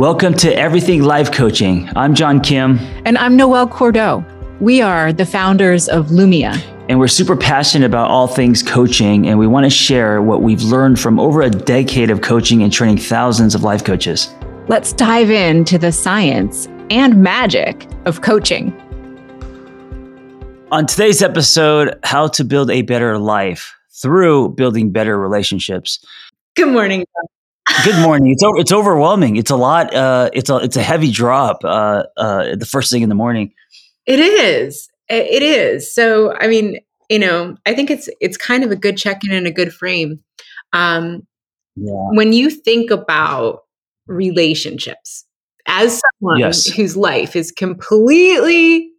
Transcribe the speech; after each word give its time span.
Welcome 0.00 0.32
to 0.38 0.50
Everything 0.58 1.02
Life 1.02 1.30
Coaching. 1.30 1.86
I'm 1.94 2.14
John 2.14 2.40
Kim. 2.40 2.78
And 3.04 3.18
I'm 3.18 3.36
Noelle 3.36 3.68
Cordeaux. 3.68 4.24
We 4.58 4.80
are 4.80 5.12
the 5.12 5.26
founders 5.26 5.90
of 5.90 6.06
Lumia. 6.06 6.58
And 6.88 6.98
we're 6.98 7.06
super 7.06 7.36
passionate 7.36 7.84
about 7.84 8.08
all 8.08 8.26
things 8.26 8.62
coaching, 8.62 9.28
and 9.28 9.38
we 9.38 9.46
want 9.46 9.64
to 9.64 9.70
share 9.70 10.22
what 10.22 10.40
we've 10.40 10.62
learned 10.62 10.98
from 10.98 11.20
over 11.20 11.42
a 11.42 11.50
decade 11.50 12.08
of 12.10 12.22
coaching 12.22 12.62
and 12.62 12.72
training 12.72 12.96
thousands 12.96 13.54
of 13.54 13.62
life 13.62 13.84
coaches. 13.84 14.34
Let's 14.68 14.94
dive 14.94 15.30
into 15.30 15.76
the 15.76 15.92
science 15.92 16.66
and 16.88 17.22
magic 17.22 17.86
of 18.06 18.22
coaching. 18.22 18.72
On 20.72 20.86
today's 20.86 21.20
episode, 21.20 21.98
how 22.04 22.28
to 22.28 22.42
build 22.42 22.70
a 22.70 22.80
better 22.80 23.18
life 23.18 23.74
through 24.00 24.54
building 24.54 24.92
better 24.92 25.18
relationships. 25.20 26.02
Good 26.56 26.68
morning. 26.72 27.04
Good 27.84 28.02
morning. 28.02 28.32
It's 28.32 28.42
it's 28.44 28.72
overwhelming. 28.72 29.36
It's 29.36 29.50
a 29.50 29.56
lot. 29.56 29.94
Uh, 29.94 30.30
it's 30.32 30.50
a 30.50 30.56
it's 30.56 30.76
a 30.76 30.82
heavy 30.82 31.10
drop. 31.10 31.58
Uh, 31.64 32.04
uh, 32.16 32.56
the 32.56 32.66
first 32.66 32.90
thing 32.92 33.02
in 33.02 33.08
the 33.08 33.14
morning. 33.14 33.52
It 34.06 34.20
is. 34.20 34.88
It 35.08 35.42
is. 35.42 35.92
So 35.92 36.34
I 36.34 36.46
mean, 36.46 36.80
you 37.08 37.18
know, 37.18 37.56
I 37.66 37.74
think 37.74 37.90
it's 37.90 38.08
it's 38.20 38.36
kind 38.36 38.64
of 38.64 38.70
a 38.70 38.76
good 38.76 38.96
check 38.96 39.24
in 39.24 39.32
and 39.32 39.46
a 39.46 39.50
good 39.50 39.72
frame. 39.72 40.22
Um, 40.72 41.26
yeah. 41.76 42.08
When 42.12 42.32
you 42.32 42.50
think 42.50 42.90
about 42.90 43.62
relationships 44.06 45.24
as 45.66 46.00
someone 46.20 46.38
yes. 46.38 46.66
whose 46.66 46.96
life 46.96 47.36
is 47.36 47.52
completely 47.52 48.90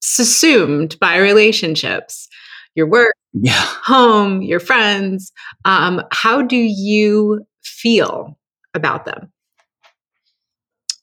subsumed 0.00 0.98
by 1.00 1.16
relationships, 1.16 2.28
your 2.74 2.86
work, 2.86 3.14
yeah. 3.32 3.66
home, 3.84 4.42
your 4.42 4.60
friends, 4.60 5.32
um, 5.64 6.02
how 6.12 6.42
do 6.42 6.56
you 6.56 7.44
feel 7.66 8.38
about 8.74 9.04
them? 9.04 9.32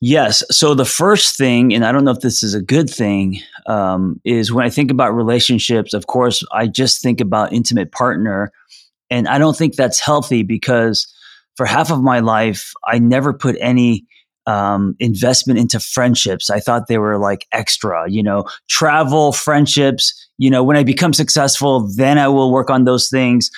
Yes. 0.05 0.43
So 0.51 0.73
the 0.73 0.83
first 0.83 1.37
thing, 1.37 1.73
and 1.73 1.85
I 1.85 1.93
don't 1.93 2.03
know 2.03 2.11
if 2.11 2.19
this 2.19 2.43
is 2.43 2.53
a 2.53 2.61
good 2.61 2.89
thing, 2.89 3.39
um, 3.67 4.19
is 4.25 4.51
when 4.51 4.65
I 4.65 4.69
think 4.69 4.91
about 4.91 5.15
relationships, 5.15 5.93
of 5.93 6.07
course, 6.07 6.43
I 6.51 6.67
just 6.67 7.01
think 7.01 7.21
about 7.21 7.53
intimate 7.53 7.93
partner. 7.93 8.51
And 9.09 9.29
I 9.29 9.37
don't 9.37 9.55
think 9.55 9.75
that's 9.75 10.01
healthy 10.01 10.43
because 10.43 11.07
for 11.55 11.65
half 11.65 11.89
of 11.89 12.01
my 12.01 12.19
life, 12.19 12.73
I 12.85 12.99
never 12.99 13.31
put 13.31 13.55
any 13.61 14.05
um, 14.45 14.95
investment 14.99 15.59
into 15.59 15.79
friendships. 15.79 16.49
I 16.49 16.59
thought 16.59 16.87
they 16.87 16.97
were 16.97 17.17
like 17.17 17.47
extra, 17.53 18.09
you 18.09 18.21
know, 18.21 18.43
travel, 18.67 19.31
friendships. 19.31 20.13
You 20.37 20.49
know, 20.49 20.63
when 20.63 20.75
I 20.75 20.83
become 20.83 21.13
successful, 21.13 21.87
then 21.95 22.17
I 22.17 22.27
will 22.27 22.51
work 22.51 22.69
on 22.69 22.83
those 22.83 23.07
things. 23.07 23.49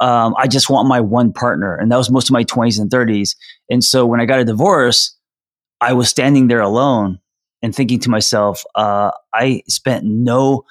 Um, 0.00 0.34
I 0.36 0.46
just 0.46 0.70
want 0.70 0.88
my 0.88 1.00
one 1.00 1.32
partner. 1.32 1.76
And 1.76 1.90
that 1.92 1.96
was 1.96 2.10
most 2.10 2.28
of 2.28 2.32
my 2.32 2.44
20s 2.44 2.80
and 2.80 2.90
30s. 2.90 3.36
And 3.70 3.84
so 3.84 4.06
when 4.06 4.20
I 4.20 4.24
got 4.24 4.40
a 4.40 4.44
divorce, 4.44 5.16
I 5.80 5.92
was 5.92 6.08
standing 6.08 6.48
there 6.48 6.60
alone 6.60 7.18
and 7.62 7.74
thinking 7.74 8.00
to 8.00 8.10
myself, 8.10 8.64
uh, 8.74 9.10
I 9.34 9.62
spent 9.68 10.04
no 10.04 10.64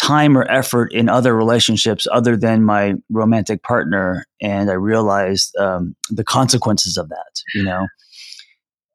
time 0.00 0.36
or 0.36 0.44
effort 0.50 0.92
in 0.92 1.08
other 1.08 1.34
relationships 1.34 2.06
other 2.12 2.36
than 2.36 2.62
my 2.62 2.94
romantic 3.10 3.62
partner. 3.62 4.26
And 4.40 4.70
I 4.70 4.74
realized 4.74 5.56
um, 5.56 5.94
the 6.10 6.24
consequences 6.24 6.96
of 6.96 7.08
that, 7.08 7.42
you 7.54 7.62
know? 7.62 7.86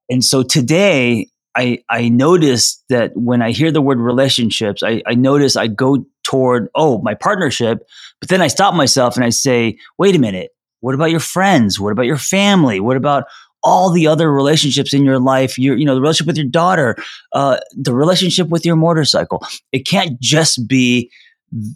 And 0.09 0.23
so 0.23 0.43
today, 0.43 1.27
I, 1.55 1.79
I 1.89 2.09
noticed 2.09 2.83
that 2.89 3.11
when 3.15 3.41
I 3.41 3.51
hear 3.51 3.71
the 3.71 3.81
word 3.81 3.99
relationships, 3.99 4.83
I, 4.83 5.01
I 5.05 5.15
notice 5.15 5.55
I 5.55 5.67
go 5.67 6.05
toward, 6.23 6.69
oh, 6.75 7.01
my 7.01 7.15
partnership. 7.15 7.87
But 8.19 8.29
then 8.29 8.41
I 8.41 8.47
stop 8.47 8.73
myself 8.73 9.15
and 9.15 9.25
I 9.25 9.29
say, 9.29 9.77
wait 9.97 10.15
a 10.15 10.19
minute, 10.19 10.51
what 10.81 10.95
about 10.95 11.11
your 11.11 11.19
friends? 11.19 11.79
What 11.79 11.91
about 11.91 12.05
your 12.05 12.17
family? 12.17 12.79
What 12.79 12.97
about 12.97 13.25
all 13.63 13.91
the 13.91 14.07
other 14.07 14.31
relationships 14.31 14.93
in 14.93 15.03
your 15.03 15.19
life, 15.19 15.57
your, 15.57 15.75
you 15.75 15.85
know, 15.85 15.95
the 15.95 16.01
relationship 16.01 16.27
with 16.27 16.37
your 16.37 16.47
daughter, 16.47 16.95
uh, 17.33 17.57
the 17.73 17.93
relationship 17.93 18.47
with 18.49 18.65
your 18.65 18.75
motorcycle. 18.75 19.45
It 19.71 19.85
can't 19.85 20.19
just 20.21 20.67
be 20.67 21.11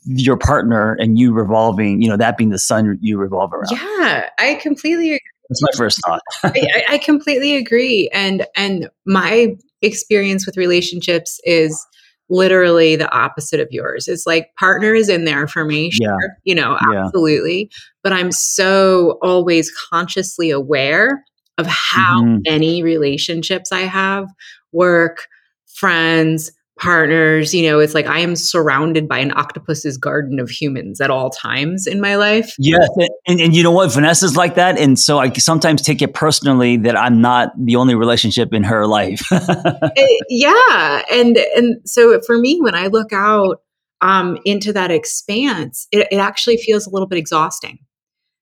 your 0.05 0.37
partner 0.37 0.93
and 0.93 1.17
you 1.17 1.33
revolving, 1.33 2.01
you 2.01 2.07
know, 2.07 2.15
that 2.17 2.37
being 2.37 2.51
the 2.51 2.59
sun 2.59 2.97
you 3.01 3.17
revolve 3.17 3.51
around. 3.53 3.71
Yeah, 3.71 4.29
I 4.37 4.55
completely 4.61 5.09
agree. 5.09 5.19
That's 5.61 5.77
my 5.79 5.85
first 5.85 5.99
thought. 6.05 6.21
I, 6.43 6.83
I 6.89 6.97
completely 6.97 7.55
agree. 7.55 8.09
And 8.13 8.45
and 8.55 8.89
my 9.05 9.55
experience 9.81 10.45
with 10.45 10.57
relationships 10.57 11.39
is 11.43 11.85
literally 12.29 12.95
the 12.95 13.11
opposite 13.11 13.59
of 13.59 13.67
yours. 13.71 14.07
It's 14.07 14.25
like 14.25 14.55
partner 14.57 14.93
is 14.93 15.09
in 15.09 15.25
there 15.25 15.47
for 15.47 15.65
me, 15.65 15.91
sure, 15.91 16.19
yeah. 16.21 16.27
you 16.45 16.55
know, 16.55 16.77
absolutely. 16.81 17.63
Yeah. 17.63 17.77
But 18.01 18.13
I'm 18.13 18.31
so 18.31 19.19
always 19.21 19.71
consciously 19.89 20.49
aware 20.49 21.23
of 21.57 21.67
how 21.67 22.23
mm-hmm. 22.23 22.37
many 22.49 22.81
relationships 22.81 23.71
I 23.71 23.81
have 23.81 24.27
work, 24.71 25.27
friends, 25.67 26.51
partners. 26.79 27.53
You 27.53 27.69
know, 27.69 27.79
it's 27.79 27.93
like 27.93 28.05
I 28.05 28.19
am 28.19 28.35
surrounded 28.35 29.07
by 29.07 29.19
an 29.19 29.31
octopus's 29.35 29.97
garden 29.97 30.39
of 30.39 30.49
humans 30.49 30.99
at 30.99 31.09
all 31.09 31.29
times 31.29 31.87
in 31.87 32.01
my 32.01 32.15
life. 32.15 32.55
Yes. 32.57 32.87
And, 33.27 33.39
and, 33.39 33.55
you 33.55 33.63
know 33.63 33.71
what? 33.71 33.93
Vanessa's 33.93 34.35
like 34.35 34.55
that. 34.55 34.77
And 34.77 34.97
so 34.97 35.19
I 35.19 35.31
sometimes 35.33 35.81
take 35.81 36.01
it 36.01 36.13
personally 36.13 36.77
that 36.77 36.97
I'm 36.97 37.21
not 37.21 37.51
the 37.57 37.75
only 37.75 37.95
relationship 37.95 38.53
in 38.53 38.63
her 38.63 38.87
life. 38.87 39.21
it, 39.31 39.91
eh, 39.97 40.25
yeah. 40.29 41.03
And, 41.11 41.37
and 41.37 41.87
so 41.87 42.19
for 42.21 42.37
me, 42.37 42.59
when 42.61 42.75
I 42.75 42.87
look 42.87 43.13
out 43.13 43.61
um, 44.01 44.37
into 44.43 44.73
that 44.73 44.91
expanse, 44.91 45.87
it, 45.91 46.07
it 46.11 46.17
actually 46.17 46.57
feels 46.57 46.87
a 46.87 46.89
little 46.89 47.07
bit 47.07 47.17
exhausting 47.17 47.79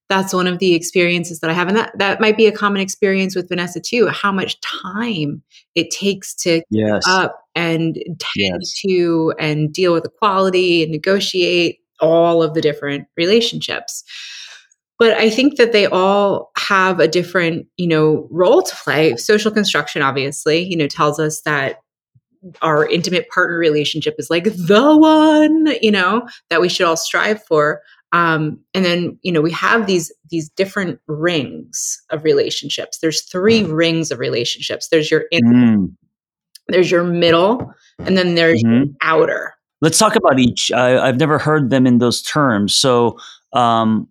that's 0.10 0.34
one 0.34 0.46
of 0.46 0.60
the 0.60 0.74
experiences 0.74 1.40
that 1.40 1.50
I 1.50 1.54
have. 1.54 1.70
And 1.70 1.78
that, 1.78 1.98
that 1.98 2.20
might 2.20 2.36
be 2.36 2.46
a 2.46 2.52
common 2.52 2.82
experience 2.82 3.34
with 3.34 3.48
Vanessa 3.48 3.80
too, 3.80 4.10
how 4.10 4.30
much 4.30 4.60
time 4.60 5.42
it 5.74 5.90
takes 5.90 6.36
to 6.36 6.62
yes. 6.70 7.08
up 7.08 7.41
and 7.56 7.96
tend 8.20 8.62
yes. 8.62 8.82
to 8.86 9.34
and 9.40 9.74
deal 9.74 9.94
with 9.94 10.06
equality 10.06 10.84
and 10.84 10.92
negotiate 10.92 11.80
all 12.00 12.42
of 12.42 12.54
the 12.54 12.62
different 12.62 13.08
relationships. 13.18 14.04
But 14.98 15.18
I 15.18 15.30
think 15.30 15.58
that 15.58 15.72
they 15.72 15.88
all 15.88 16.52
have 16.58 17.00
a 17.00 17.08
different, 17.08 17.66
you 17.78 17.88
know, 17.88 18.28
role 18.30 18.62
to 18.62 18.76
play. 18.84 19.16
Social 19.18 19.52
construction, 19.52 20.02
obviously, 20.02 20.64
you 20.64 20.78
know, 20.78 20.88
tells 20.88 21.20
us 21.20 21.42
that 21.42 21.78
our 22.62 22.88
intimate 22.88 23.28
partner 23.30 23.58
relationship 23.58 24.16
is 24.18 24.30
like 24.30 24.44
the 24.44 24.98
one, 24.98 25.68
you 25.82 25.92
know, 25.92 26.28
that 26.50 26.62
we 26.62 26.70
should 26.70 26.86
all 26.86 26.98
strive 26.98 27.44
for. 27.46 27.82
Um, 28.14 28.60
and 28.74 28.84
then 28.84 29.18
you 29.22 29.32
know 29.32 29.42
we 29.42 29.52
have 29.52 29.88
these 29.88 30.12
these 30.30 30.50
different 30.50 31.00
rings 31.08 32.02
of 32.10 32.26
relationships 32.26 33.00
there's 33.00 33.22
three 33.22 33.62
mm. 33.62 33.74
rings 33.74 34.12
of 34.12 34.20
relationships 34.20 34.90
there's 34.90 35.10
your 35.10 35.26
inner 35.32 35.78
mm. 35.78 35.96
There's 36.68 36.90
your 36.90 37.04
middle 37.04 37.74
and 38.00 38.18
then 38.18 38.36
there's 38.36 38.64
mm-hmm. 38.64 38.92
outer 39.02 39.54
let's 39.82 39.98
talk 39.98 40.16
about 40.16 40.40
each 40.40 40.72
I, 40.72 41.06
have 41.06 41.20
never 41.20 41.38
heard 41.38 41.70
them 41.70 41.86
in 41.88 41.98
those 41.98 42.22
terms 42.22 42.76
so 42.76 43.18
um, 43.54 44.08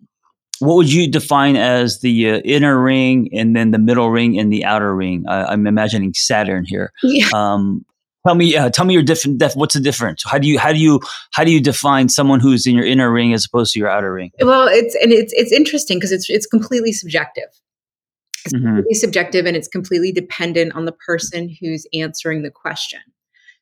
what 0.59 0.77
would 0.77 0.93
you 0.93 1.11
define 1.11 1.57
as 1.57 2.01
the 2.01 2.31
uh, 2.31 2.39
inner 2.41 2.81
ring 2.81 3.31
and 3.33 3.57
then 3.57 3.71
the 3.71 3.79
middle 3.79 4.11
ring 4.11 4.39
and 4.39 4.53
the 4.53 4.65
outer 4.65 4.95
ring 4.95 5.25
I, 5.29 5.53
am 5.53 5.67
imagining 5.67 6.15
saturn 6.15 6.65
here 6.67 6.93
yeah. 7.03 7.29
um, 7.35 7.85
Tell 8.27 8.35
me, 8.35 8.55
uh, 8.55 8.69
tell 8.69 8.85
me 8.85 8.93
your 8.93 9.03
different. 9.03 9.39
Def- 9.39 9.57
what's 9.57 9.73
the 9.73 9.81
difference? 9.81 10.23
How 10.27 10.37
do 10.37 10.47
you 10.47 10.59
how 10.59 10.73
do 10.73 10.79
you 10.79 11.01
how 11.33 11.43
do 11.43 11.51
you 11.51 11.61
define 11.61 12.11
someone 12.11 12.39
who's 12.39 12.67
in 12.67 12.75
your 12.75 12.85
inner 12.85 13.11
ring 13.11 13.33
as 13.33 13.47
opposed 13.47 13.73
to 13.73 13.79
your 13.79 13.89
outer 13.89 14.13
ring? 14.13 14.31
Well, 14.43 14.69
it's 14.69 14.95
and 14.97 15.11
it's 15.11 15.33
it's 15.35 15.51
interesting 15.53 15.99
because 15.99 16.13
it's 16.13 16.29
it's 16.29 16.47
completely 16.47 16.93
subjective. 16.93 17.49
It's 18.45 18.55
mm-hmm. 18.55 18.67
completely 18.67 18.95
subjective, 18.95 19.47
and 19.47 19.57
it's 19.57 19.69
completely 19.69 20.13
dependent 20.13 20.75
on 20.75 20.85
the 20.85 20.93
person 20.93 21.55
who's 21.61 21.87
answering 21.93 22.43
the 22.43 22.51
question. 22.51 23.01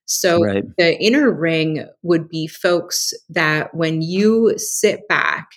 So 0.06 0.42
right. 0.42 0.64
the 0.78 0.98
inner 0.98 1.30
ring 1.30 1.86
would 2.02 2.28
be 2.28 2.46
folks 2.46 3.12
that 3.28 3.74
when 3.74 4.00
you 4.00 4.54
sit 4.56 5.06
back 5.06 5.48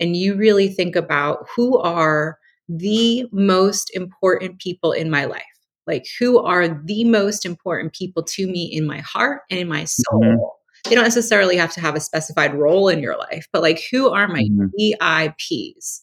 and 0.00 0.16
you 0.16 0.34
really 0.34 0.68
think 0.68 0.96
about 0.96 1.46
who 1.54 1.78
are 1.78 2.38
the 2.68 3.26
most 3.30 3.94
important 3.94 4.58
people 4.58 4.92
in 4.92 5.10
my 5.10 5.24
life 5.24 5.42
like 5.86 6.06
who 6.18 6.38
are 6.38 6.68
the 6.68 7.04
most 7.04 7.44
important 7.44 7.92
people 7.92 8.22
to 8.22 8.46
me 8.46 8.64
in 8.64 8.86
my 8.86 8.98
heart 8.98 9.42
and 9.50 9.58
in 9.58 9.68
my 9.68 9.84
soul 9.84 10.22
mm-hmm. 10.22 10.88
they 10.88 10.94
don't 10.94 11.04
necessarily 11.04 11.56
have 11.56 11.72
to 11.72 11.80
have 11.80 11.96
a 11.96 12.00
specified 12.00 12.54
role 12.54 12.88
in 12.88 13.00
your 13.00 13.16
life 13.18 13.46
but 13.52 13.60
like 13.60 13.82
who 13.90 14.08
are 14.08 14.28
my 14.28 14.44
mm-hmm. 14.44 14.66
vips 14.78 16.00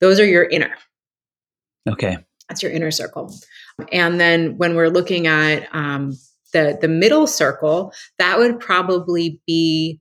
those 0.00 0.20
are 0.20 0.26
your 0.26 0.44
inner 0.44 0.74
okay 1.88 2.16
that's 2.48 2.62
your 2.62 2.72
inner 2.72 2.90
circle 2.90 3.34
and 3.92 4.20
then 4.20 4.56
when 4.58 4.74
we're 4.76 4.90
looking 4.90 5.26
at 5.26 5.68
um, 5.74 6.16
the 6.52 6.78
the 6.80 6.88
middle 6.88 7.26
circle 7.26 7.92
that 8.18 8.38
would 8.38 8.60
probably 8.60 9.40
be 9.46 9.98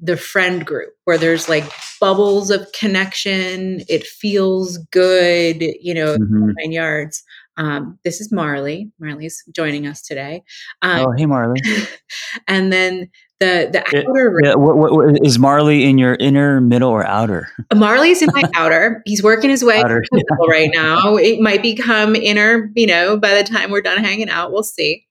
the 0.00 0.16
friend 0.16 0.66
group 0.66 0.92
where 1.04 1.16
there's 1.16 1.48
like 1.48 1.64
bubbles 2.00 2.50
of 2.50 2.66
connection 2.78 3.82
it 3.88 4.04
feels 4.04 4.78
good 4.90 5.62
you 5.80 5.94
know 5.94 6.16
mm-hmm. 6.16 6.50
nine 6.58 6.72
yards 6.72 7.22
um, 7.56 7.98
this 8.04 8.20
is 8.20 8.32
Marley. 8.32 8.90
Marley's 8.98 9.42
joining 9.54 9.86
us 9.86 10.02
today. 10.02 10.42
Um, 10.82 11.06
oh, 11.06 11.12
hey, 11.16 11.26
Marley. 11.26 11.60
and 12.48 12.72
then 12.72 13.10
The 13.40 13.68
the 13.72 13.80
outer. 13.80 14.40
Yeah, 14.44 14.54
what, 14.54 14.76
what, 14.76 15.26
is 15.26 15.38
Marley 15.38 15.84
in 15.84 15.98
your 15.98 16.14
inner, 16.14 16.60
middle, 16.60 16.90
or 16.90 17.04
outer? 17.04 17.48
Marley's 17.74 18.22
in 18.22 18.30
my 18.32 18.44
outer. 18.54 19.02
He's 19.06 19.22
working 19.22 19.50
his 19.50 19.64
way 19.64 19.82
outer, 19.82 20.04
yeah. 20.12 20.22
right 20.48 20.70
now. 20.72 21.16
It 21.16 21.40
might 21.40 21.60
become 21.60 22.14
inner, 22.14 22.70
you 22.76 22.86
know, 22.86 23.16
by 23.16 23.34
the 23.34 23.42
time 23.42 23.70
we're 23.70 23.82
done 23.82 23.98
hanging 23.98 24.28
out. 24.28 24.52
We'll 24.52 24.62
see. 24.62 25.06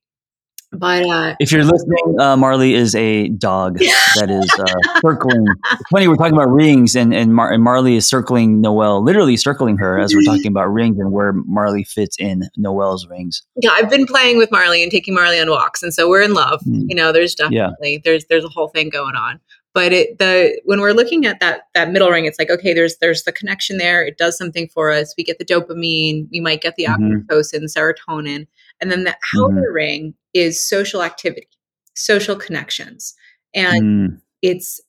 But 0.73 1.05
uh, 1.05 1.35
if 1.39 1.51
you're 1.51 1.63
listening, 1.63 2.19
uh, 2.19 2.35
Marley 2.35 2.73
is 2.73 2.95
a 2.95 3.29
dog 3.29 3.77
that 4.15 4.29
is 4.29 4.49
uh, 4.59 4.99
circling. 5.01 5.45
It's 5.71 5.89
funny 5.91 6.07
we're 6.07 6.15
talking 6.15 6.33
about 6.33 6.49
rings, 6.49 6.95
and 6.95 7.13
and, 7.13 7.33
Mar- 7.33 7.51
and, 7.51 7.63
Marley 7.63 7.95
is 7.95 8.07
circling 8.07 8.61
Noelle, 8.61 9.03
literally 9.03 9.37
circling 9.37 9.77
her 9.77 9.99
as 9.99 10.13
we're 10.13 10.23
talking 10.23 10.47
about 10.47 10.67
rings 10.67 10.97
and 10.99 11.11
where 11.11 11.33
Marley 11.33 11.83
fits 11.83 12.17
in 12.19 12.43
Noelle's 12.57 13.07
rings. 13.07 13.43
Yeah, 13.61 13.71
I've 13.71 13.89
been 13.89 14.05
playing 14.05 14.37
with 14.37 14.51
Marley 14.51 14.81
and 14.81 14.91
taking 14.91 15.13
Marley 15.13 15.39
on 15.39 15.49
walks, 15.49 15.83
and 15.83 15.93
so 15.93 16.09
we're 16.09 16.23
in 16.23 16.33
love. 16.33 16.61
Mm. 16.61 16.85
You 16.87 16.95
know, 16.95 17.11
there's 17.11 17.35
definitely 17.35 17.93
yeah. 17.93 17.99
there's 18.03 18.25
there's 18.25 18.45
a 18.45 18.49
whole 18.49 18.69
thing 18.69 18.89
going 18.89 19.15
on. 19.15 19.39
But 19.73 19.91
it 19.91 20.19
the 20.19 20.59
when 20.65 20.81
we're 20.81 20.93
looking 20.93 21.25
at 21.25 21.39
that 21.39 21.63
that 21.73 21.91
middle 21.91 22.09
ring, 22.09 22.25
it's 22.25 22.37
like 22.37 22.49
okay, 22.49 22.73
there's 22.73 22.97
there's 22.97 23.23
the 23.23 23.31
connection 23.31 23.77
there. 23.77 24.05
It 24.05 24.17
does 24.17 24.37
something 24.37 24.67
for 24.69 24.91
us. 24.91 25.13
We 25.17 25.23
get 25.23 25.39
the 25.39 25.45
dopamine. 25.45 26.27
We 26.31 26.39
might 26.39 26.61
get 26.61 26.75
the 26.75 26.85
mm-hmm. 26.85 27.31
oxytocin, 27.31 27.65
serotonin 27.75 28.47
and 28.83 28.91
then 28.91 29.05
the 29.05 29.15
outer 29.35 29.53
mm-hmm. 29.53 29.73
ring 29.73 30.13
is 30.33 30.67
social 30.67 31.03
activity, 31.03 31.47
social 31.95 32.35
connections. 32.35 33.13
And 33.53 33.83
mm. 33.83 34.21
it's 34.41 34.81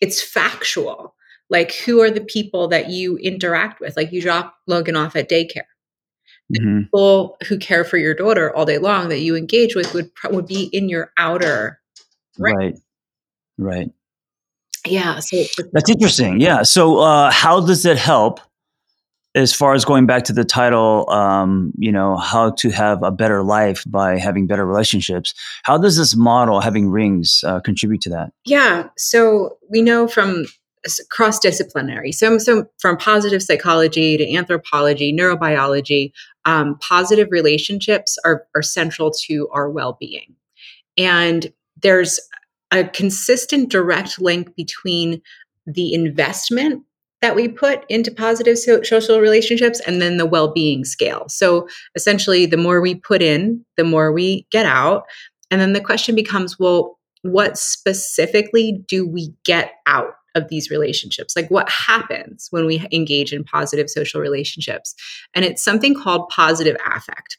it's 0.00 0.22
factual. 0.22 1.14
Like 1.50 1.72
who 1.74 2.00
are 2.00 2.10
the 2.10 2.24
people 2.24 2.68
that 2.68 2.88
you 2.88 3.16
interact 3.18 3.80
with? 3.80 3.96
Like 3.96 4.12
you 4.12 4.22
drop 4.22 4.54
Logan 4.66 4.96
off 4.96 5.16
at 5.16 5.28
daycare. 5.28 5.68
The 6.50 6.60
mm-hmm. 6.60 6.80
people 6.82 7.36
who 7.48 7.58
care 7.58 7.84
for 7.84 7.96
your 7.96 8.14
daughter 8.14 8.54
all 8.54 8.64
day 8.66 8.78
long 8.78 9.08
that 9.08 9.20
you 9.20 9.36
engage 9.36 9.74
with 9.74 9.94
would 9.94 10.10
would 10.30 10.46
be 10.46 10.64
in 10.72 10.88
your 10.88 11.10
outer 11.16 11.80
ring. 12.38 12.56
Right. 12.56 12.74
Right. 13.56 13.90
Yeah. 14.86 15.20
So 15.20 15.44
that's 15.72 15.88
interesting. 15.88 16.40
Yeah. 16.40 16.62
So 16.62 16.98
uh, 16.98 17.30
how 17.30 17.60
does 17.60 17.86
it 17.86 17.96
help 17.96 18.40
as 19.34 19.52
far 19.52 19.74
as 19.74 19.84
going 19.84 20.06
back 20.06 20.24
to 20.24 20.32
the 20.32 20.44
title, 20.44 21.10
um, 21.10 21.72
you 21.76 21.90
know, 21.90 22.16
how 22.16 22.50
to 22.50 22.70
have 22.70 23.02
a 23.02 23.10
better 23.10 23.42
life 23.42 23.82
by 23.86 24.16
having 24.16 24.46
better 24.46 24.64
relationships, 24.64 25.34
how 25.64 25.76
does 25.76 25.96
this 25.96 26.14
model, 26.14 26.60
having 26.60 26.88
rings, 26.88 27.42
uh, 27.44 27.60
contribute 27.60 28.00
to 28.02 28.10
that? 28.10 28.32
Yeah. 28.44 28.88
So 28.96 29.58
we 29.68 29.82
know 29.82 30.06
from 30.06 30.44
cross 31.10 31.38
disciplinary, 31.40 32.12
so, 32.12 32.38
so 32.38 32.66
from 32.78 32.96
positive 32.96 33.42
psychology 33.42 34.16
to 34.16 34.34
anthropology, 34.34 35.12
neurobiology, 35.12 36.12
um, 36.44 36.78
positive 36.78 37.28
relationships 37.30 38.18
are, 38.24 38.46
are 38.54 38.62
central 38.62 39.10
to 39.26 39.48
our 39.52 39.68
well 39.68 39.96
being. 39.98 40.36
And 40.96 41.52
there's 41.82 42.20
a 42.70 42.84
consistent 42.84 43.70
direct 43.70 44.20
link 44.20 44.54
between 44.54 45.22
the 45.66 45.94
investment 45.94 46.84
that 47.24 47.34
we 47.34 47.48
put 47.48 47.86
into 47.88 48.10
positive 48.10 48.58
social 48.58 49.18
relationships 49.18 49.80
and 49.86 50.02
then 50.02 50.18
the 50.18 50.26
well-being 50.26 50.84
scale. 50.84 51.24
So 51.30 51.66
essentially 51.94 52.44
the 52.44 52.58
more 52.58 52.82
we 52.82 52.96
put 52.96 53.22
in, 53.22 53.64
the 53.78 53.84
more 53.84 54.12
we 54.12 54.46
get 54.50 54.66
out. 54.66 55.04
And 55.50 55.58
then 55.58 55.72
the 55.72 55.80
question 55.80 56.14
becomes, 56.14 56.58
well, 56.58 56.98
what 57.22 57.56
specifically 57.56 58.84
do 58.86 59.08
we 59.08 59.32
get 59.42 59.72
out 59.86 60.16
of 60.34 60.50
these 60.50 60.68
relationships? 60.68 61.34
Like 61.34 61.50
what 61.50 61.70
happens 61.70 62.48
when 62.50 62.66
we 62.66 62.86
engage 62.92 63.32
in 63.32 63.42
positive 63.42 63.88
social 63.88 64.20
relationships? 64.20 64.94
And 65.32 65.46
it's 65.46 65.64
something 65.64 65.94
called 65.94 66.28
positive 66.28 66.76
affect. 66.84 67.38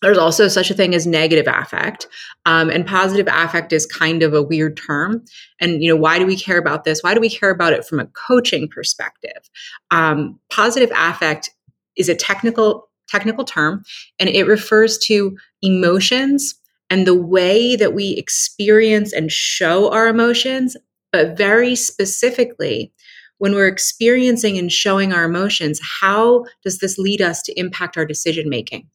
There's 0.00 0.18
also 0.18 0.48
such 0.48 0.70
a 0.70 0.74
thing 0.74 0.94
as 0.94 1.06
negative 1.06 1.46
affect. 1.48 2.06
Um, 2.46 2.70
and 2.70 2.86
positive 2.86 3.26
affect 3.28 3.72
is 3.72 3.86
kind 3.86 4.22
of 4.22 4.32
a 4.32 4.42
weird 4.42 4.76
term. 4.76 5.24
And, 5.60 5.82
you 5.82 5.88
know, 5.88 6.00
why 6.00 6.18
do 6.18 6.26
we 6.26 6.36
care 6.36 6.58
about 6.58 6.84
this? 6.84 7.02
Why 7.02 7.14
do 7.14 7.20
we 7.20 7.30
care 7.30 7.50
about 7.50 7.72
it 7.72 7.84
from 7.84 7.98
a 7.98 8.06
coaching 8.06 8.68
perspective? 8.68 9.50
Um, 9.90 10.38
positive 10.50 10.90
affect 10.94 11.50
is 11.96 12.08
a 12.08 12.14
technical 12.14 12.88
technical 13.08 13.44
term 13.44 13.82
and 14.18 14.28
it 14.28 14.46
refers 14.46 14.98
to 14.98 15.36
emotions 15.62 16.54
and 16.90 17.06
the 17.06 17.14
way 17.14 17.74
that 17.74 17.94
we 17.94 18.10
experience 18.10 19.12
and 19.12 19.32
show 19.32 19.90
our 19.90 20.08
emotions 20.08 20.76
but 21.10 21.36
very 21.36 21.74
specifically 21.74 22.92
when 23.38 23.54
we're 23.54 23.66
experiencing 23.66 24.58
and 24.58 24.70
showing 24.70 25.12
our 25.12 25.24
emotions 25.24 25.80
how 26.00 26.44
does 26.62 26.80
this 26.80 26.98
lead 26.98 27.22
us 27.22 27.40
to 27.42 27.58
impact 27.58 27.96
our 27.96 28.04
decision 28.04 28.48
making 28.50 28.86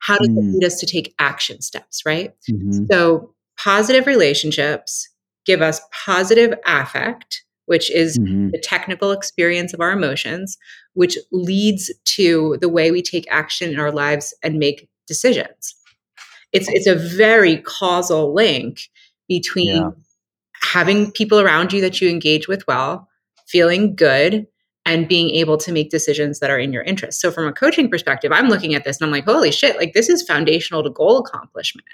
how 0.00 0.16
does 0.18 0.28
mm. 0.28 0.38
it 0.38 0.54
lead 0.54 0.64
us 0.64 0.80
to 0.80 0.86
take 0.86 1.14
action 1.18 1.60
steps, 1.60 2.02
right? 2.06 2.34
Mm-hmm. 2.50 2.86
So, 2.90 3.34
positive 3.56 4.06
relationships 4.06 5.08
give 5.44 5.62
us 5.62 5.80
positive 5.92 6.54
affect, 6.66 7.42
which 7.66 7.90
is 7.90 8.18
mm-hmm. 8.18 8.50
the 8.50 8.58
technical 8.58 9.10
experience 9.12 9.72
of 9.72 9.80
our 9.80 9.92
emotions, 9.92 10.58
which 10.92 11.16
leads 11.32 11.90
to 12.04 12.58
the 12.60 12.68
way 12.68 12.90
we 12.90 13.02
take 13.02 13.26
action 13.30 13.72
in 13.72 13.80
our 13.80 13.90
lives 13.90 14.34
and 14.42 14.58
make 14.58 14.88
decisions. 15.06 15.74
It's 16.52 16.68
it's 16.68 16.86
a 16.86 16.94
very 16.94 17.58
causal 17.58 18.34
link 18.34 18.88
between 19.28 19.76
yeah. 19.76 19.90
having 20.62 21.12
people 21.12 21.40
around 21.40 21.72
you 21.72 21.80
that 21.80 22.00
you 22.00 22.08
engage 22.08 22.48
with 22.48 22.66
well, 22.66 23.08
feeling 23.46 23.94
good, 23.94 24.46
and 24.88 25.06
being 25.06 25.28
able 25.30 25.58
to 25.58 25.70
make 25.70 25.90
decisions 25.90 26.40
that 26.40 26.48
are 26.48 26.58
in 26.58 26.72
your 26.72 26.82
interest. 26.82 27.20
So 27.20 27.30
from 27.30 27.46
a 27.46 27.52
coaching 27.52 27.90
perspective, 27.90 28.32
I'm 28.32 28.48
looking 28.48 28.74
at 28.74 28.84
this 28.84 28.98
and 28.98 29.04
I'm 29.04 29.12
like, 29.12 29.26
holy 29.26 29.52
shit, 29.52 29.76
like 29.76 29.92
this 29.92 30.08
is 30.08 30.22
foundational 30.22 30.82
to 30.82 30.88
goal 30.88 31.18
accomplishment. 31.18 31.86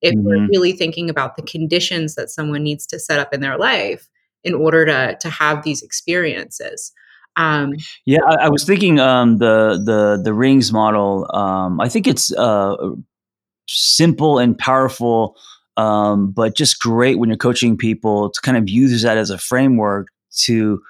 If 0.00 0.14
mm-hmm. 0.14 0.26
we're 0.26 0.46
really 0.48 0.72
thinking 0.72 1.10
about 1.10 1.36
the 1.36 1.42
conditions 1.42 2.14
that 2.14 2.30
someone 2.30 2.62
needs 2.62 2.86
to 2.86 2.98
set 2.98 3.20
up 3.20 3.34
in 3.34 3.42
their 3.42 3.58
life 3.58 4.08
in 4.44 4.54
order 4.54 4.86
to 4.86 5.18
to 5.20 5.28
have 5.28 5.62
these 5.62 5.82
experiences. 5.82 6.90
Um, 7.36 7.74
yeah, 8.06 8.20
I, 8.26 8.46
I, 8.46 8.48
was 8.48 8.64
thinking 8.64 8.98
um, 8.98 9.36
the 9.38 9.80
the 9.84 10.18
the 10.22 10.32
rings 10.32 10.72
model. 10.72 11.28
Um, 11.34 11.80
I 11.80 11.88
think 11.88 12.06
it's 12.06 12.32
uh, 12.32 12.76
simple 13.68 14.38
and 14.38 14.56
powerful, 14.56 15.36
um, 15.76 16.30
but 16.30 16.56
just 16.56 16.80
great 16.80 17.18
when 17.18 17.28
you're 17.28 17.36
coaching 17.36 17.76
people 17.76 18.30
to 18.30 18.40
kind 18.40 18.56
of 18.56 18.70
use 18.70 19.02
that 19.02 19.18
as 19.18 19.30
a 19.30 19.38
framework 19.38 20.08
to 20.44 20.80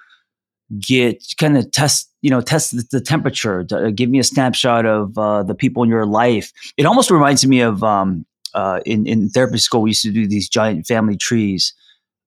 get 0.81 1.23
kind 1.39 1.57
of 1.57 1.71
test 1.71 2.11
you 2.21 2.31
know 2.31 2.41
test 2.41 2.91
the, 2.91 3.01
temperature 3.01 3.67
uh, 3.73 3.91
give 3.91 4.11
me 4.11 4.19
a 4.19 4.25
snapshot 4.25 4.85
of 4.85 5.17
uh, 5.17 5.43
the 5.43 5.55
people 5.55 5.83
in 5.83 5.89
your 5.89 6.07
life 6.07 6.53
it 6.77 6.85
almost 6.85 7.11
reminds 7.11 7.47
me 7.47 7.61
of 7.61 7.83
um, 7.83 8.27
uh, 8.55 8.81
in, 8.85 9.07
in 9.07 9.31
therapy 9.31 9.59
school 9.59 9.83
we 9.83 9.91
used 9.91 10.03
to 10.03 10.11
do 10.11 10.27
these 10.27 10.49
giant 10.49 10.87
family 10.87 11.17
trees 11.17 11.75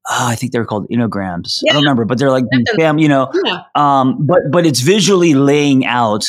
uh, 0.09 0.29
I 0.29 0.35
think 0.35 0.51
they're 0.51 0.65
called 0.65 0.87
genograms. 0.89 1.59
Yeah. 1.61 1.71
I 1.71 1.73
don't 1.73 1.83
remember, 1.83 2.05
but 2.05 2.17
they're 2.17 2.31
like 2.31 2.45
fam, 2.75 2.97
you 2.97 3.07
know. 3.07 3.31
Yeah. 3.45 3.61
Um, 3.75 4.25
but 4.25 4.39
but 4.51 4.65
it's 4.65 4.79
visually 4.79 5.35
laying 5.35 5.85
out 5.85 6.25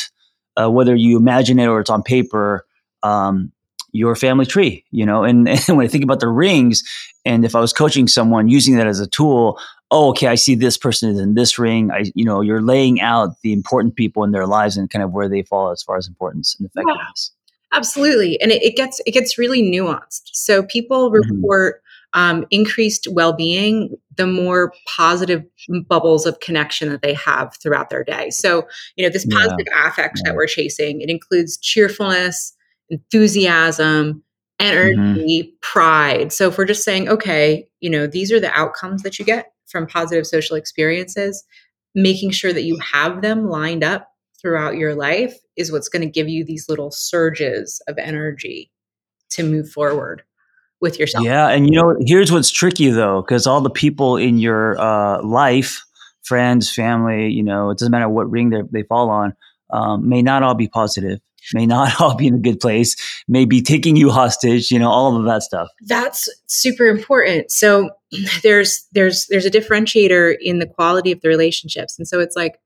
uh, 0.61 0.71
whether 0.71 0.95
you 0.95 1.17
imagine 1.17 1.59
it 1.59 1.67
or 1.67 1.81
it's 1.81 1.89
on 1.89 2.03
paper. 2.03 2.67
Um, 3.03 3.51
your 3.93 4.17
family 4.17 4.47
tree, 4.47 4.85
you 4.91 5.05
know, 5.05 5.23
and, 5.23 5.49
and 5.69 5.77
when 5.77 5.85
I 5.85 5.89
think 5.89 6.03
about 6.03 6.21
the 6.21 6.29
rings, 6.29 6.83
and 7.25 7.45
if 7.45 7.55
I 7.55 7.61
was 7.61 7.73
coaching 7.73 8.09
someone 8.09 8.49
using 8.49 8.77
that 8.77 8.87
as 8.87 9.01
a 9.01 9.07
tool, 9.07 9.61
oh, 9.93 10.09
okay, 10.09 10.27
I 10.27 10.35
see 10.35 10.55
this 10.55 10.79
person 10.79 11.11
is 11.11 11.21
in 11.21 11.35
this 11.35 11.59
ring. 11.59 11.91
I, 11.91 12.05
you 12.15 12.25
know, 12.25 12.41
you're 12.41 12.63
laying 12.63 13.01
out 13.01 13.41
the 13.43 13.53
important 13.53 13.95
people 13.95 14.25
in 14.25 14.33
their 14.33 14.47
lives 14.47 14.77
and 14.77 14.91
kind 14.91 15.03
of 15.03 15.13
where 15.13 15.29
they 15.29 15.43
fall 15.43 15.71
as 15.71 15.83
far 15.83 15.99
as 15.99 16.09
importance 16.09 16.57
and 16.59 16.67
effectiveness. 16.67 17.31
Yeah, 17.71 17.77
absolutely, 17.77 18.41
and 18.41 18.51
it, 18.51 18.63
it, 18.63 18.75
gets 18.75 19.01
it 19.07 19.13
gets 19.13 19.39
really 19.39 19.63
nuanced. 19.63 20.31
So 20.33 20.63
people 20.63 21.11
mm-hmm. 21.11 21.31
report 21.31 21.83
mm-hmm. 22.15 22.21
um, 22.21 22.47
increased 22.51 23.07
well 23.11 23.35
being 23.35 23.95
the 24.17 24.27
more 24.27 24.73
positive 24.97 25.45
bubbles 25.89 26.27
of 26.27 26.41
connection 26.41 26.89
that 26.89 27.03
they 27.03 27.15
have 27.15 27.55
throughout 27.63 27.91
their 27.91 28.03
day. 28.03 28.31
So 28.31 28.67
you 28.97 29.05
know, 29.05 29.13
this 29.13 29.27
positive 29.27 29.67
yeah. 29.71 29.89
affect 29.89 30.21
yeah. 30.25 30.31
that 30.31 30.37
we're 30.37 30.47
chasing 30.47 31.03
it 31.03 31.11
includes 31.11 31.59
cheerfulness, 31.59 32.55
enthusiasm 32.89 34.23
energy, 34.59 35.43
mm-hmm. 35.43 35.51
pride. 35.61 36.33
So 36.33 36.49
if 36.49 36.57
we're 36.57 36.65
just 36.65 36.85
saying, 36.85 37.09
okay, 37.09 37.69
you 37.81 37.91
know, 37.91 38.07
these 38.07 38.31
are 38.31 38.41
the 38.41 38.53
outcomes 38.53 39.03
that 39.03 39.19
you 39.19 39.25
get 39.25 39.53
from 39.73 39.89
positive 39.89 40.27
social 40.27 40.57
experiences, 40.57 41.43
making 41.95 42.31
sure 42.31 42.53
that 42.53 42.63
you 42.63 42.79
have 42.79 43.23
them 43.23 43.49
lined 43.49 43.83
up 43.83 44.09
throughout 44.41 44.77
your 44.77 44.95
life 44.95 45.35
is 45.57 45.73
what's 45.73 45.89
going 45.89 46.03
to 46.03 46.09
give 46.09 46.29
you 46.29 46.45
these 46.45 46.69
little 46.69 46.91
surges 46.91 47.81
of 47.89 47.97
energy 47.99 48.71
to 49.31 49.43
move 49.43 49.71
forward 49.71 50.23
with 50.81 50.99
yourself. 50.99 51.25
Yeah, 51.25 51.49
and 51.49 51.73
you 51.73 51.81
know, 51.81 51.97
here's 52.01 52.31
what's 52.31 52.51
tricky 52.51 52.91
though, 52.91 53.23
because 53.23 53.47
all 53.47 53.61
the 53.61 53.71
people 53.71 54.17
in 54.17 54.39
your 54.39 54.79
uh, 54.79 55.23
life, 55.23 55.83
friends, 56.23 56.73
family, 56.73 57.29
you 57.29 57.43
know, 57.43 57.71
it 57.71 57.79
doesn't 57.79 57.93
matter 57.93 58.09
what 58.09 58.31
ring 58.31 58.51
they 58.71 58.83
fall 58.83 59.09
on, 59.11 59.35
um, 59.73 60.09
may 60.09 60.23
not 60.23 60.43
all 60.43 60.55
be 60.55 60.69
positive 60.69 61.21
may 61.53 61.67
not 61.67 62.01
all 62.01 62.15
be 62.15 62.27
in 62.27 62.35
a 62.35 62.39
good 62.39 62.61
place, 62.61 62.97
may 63.29 63.45
be 63.45 63.63
taking 63.63 63.97
you 63.97 64.11
hostage, 64.11 64.71
you 64.71 64.79
know, 64.79 64.91
all 64.91 65.17
of 65.17 65.25
that 65.25 65.43
stuff. 65.43 65.69
That's 65.83 66.29
super 66.47 66.87
important. 66.87 67.51
So 67.51 67.91
there's 68.43 68.87
there's 68.93 69.27
there's 69.27 69.47
a 69.47 69.51
differentiator 69.51 70.37
in 70.41 70.59
the 70.59 70.67
quality 70.67 71.13
of 71.13 71.21
the 71.21 71.29
relationships. 71.29 71.99
And 71.99 72.07
so 72.07 72.21
it's 72.21 72.37
like 72.37 72.59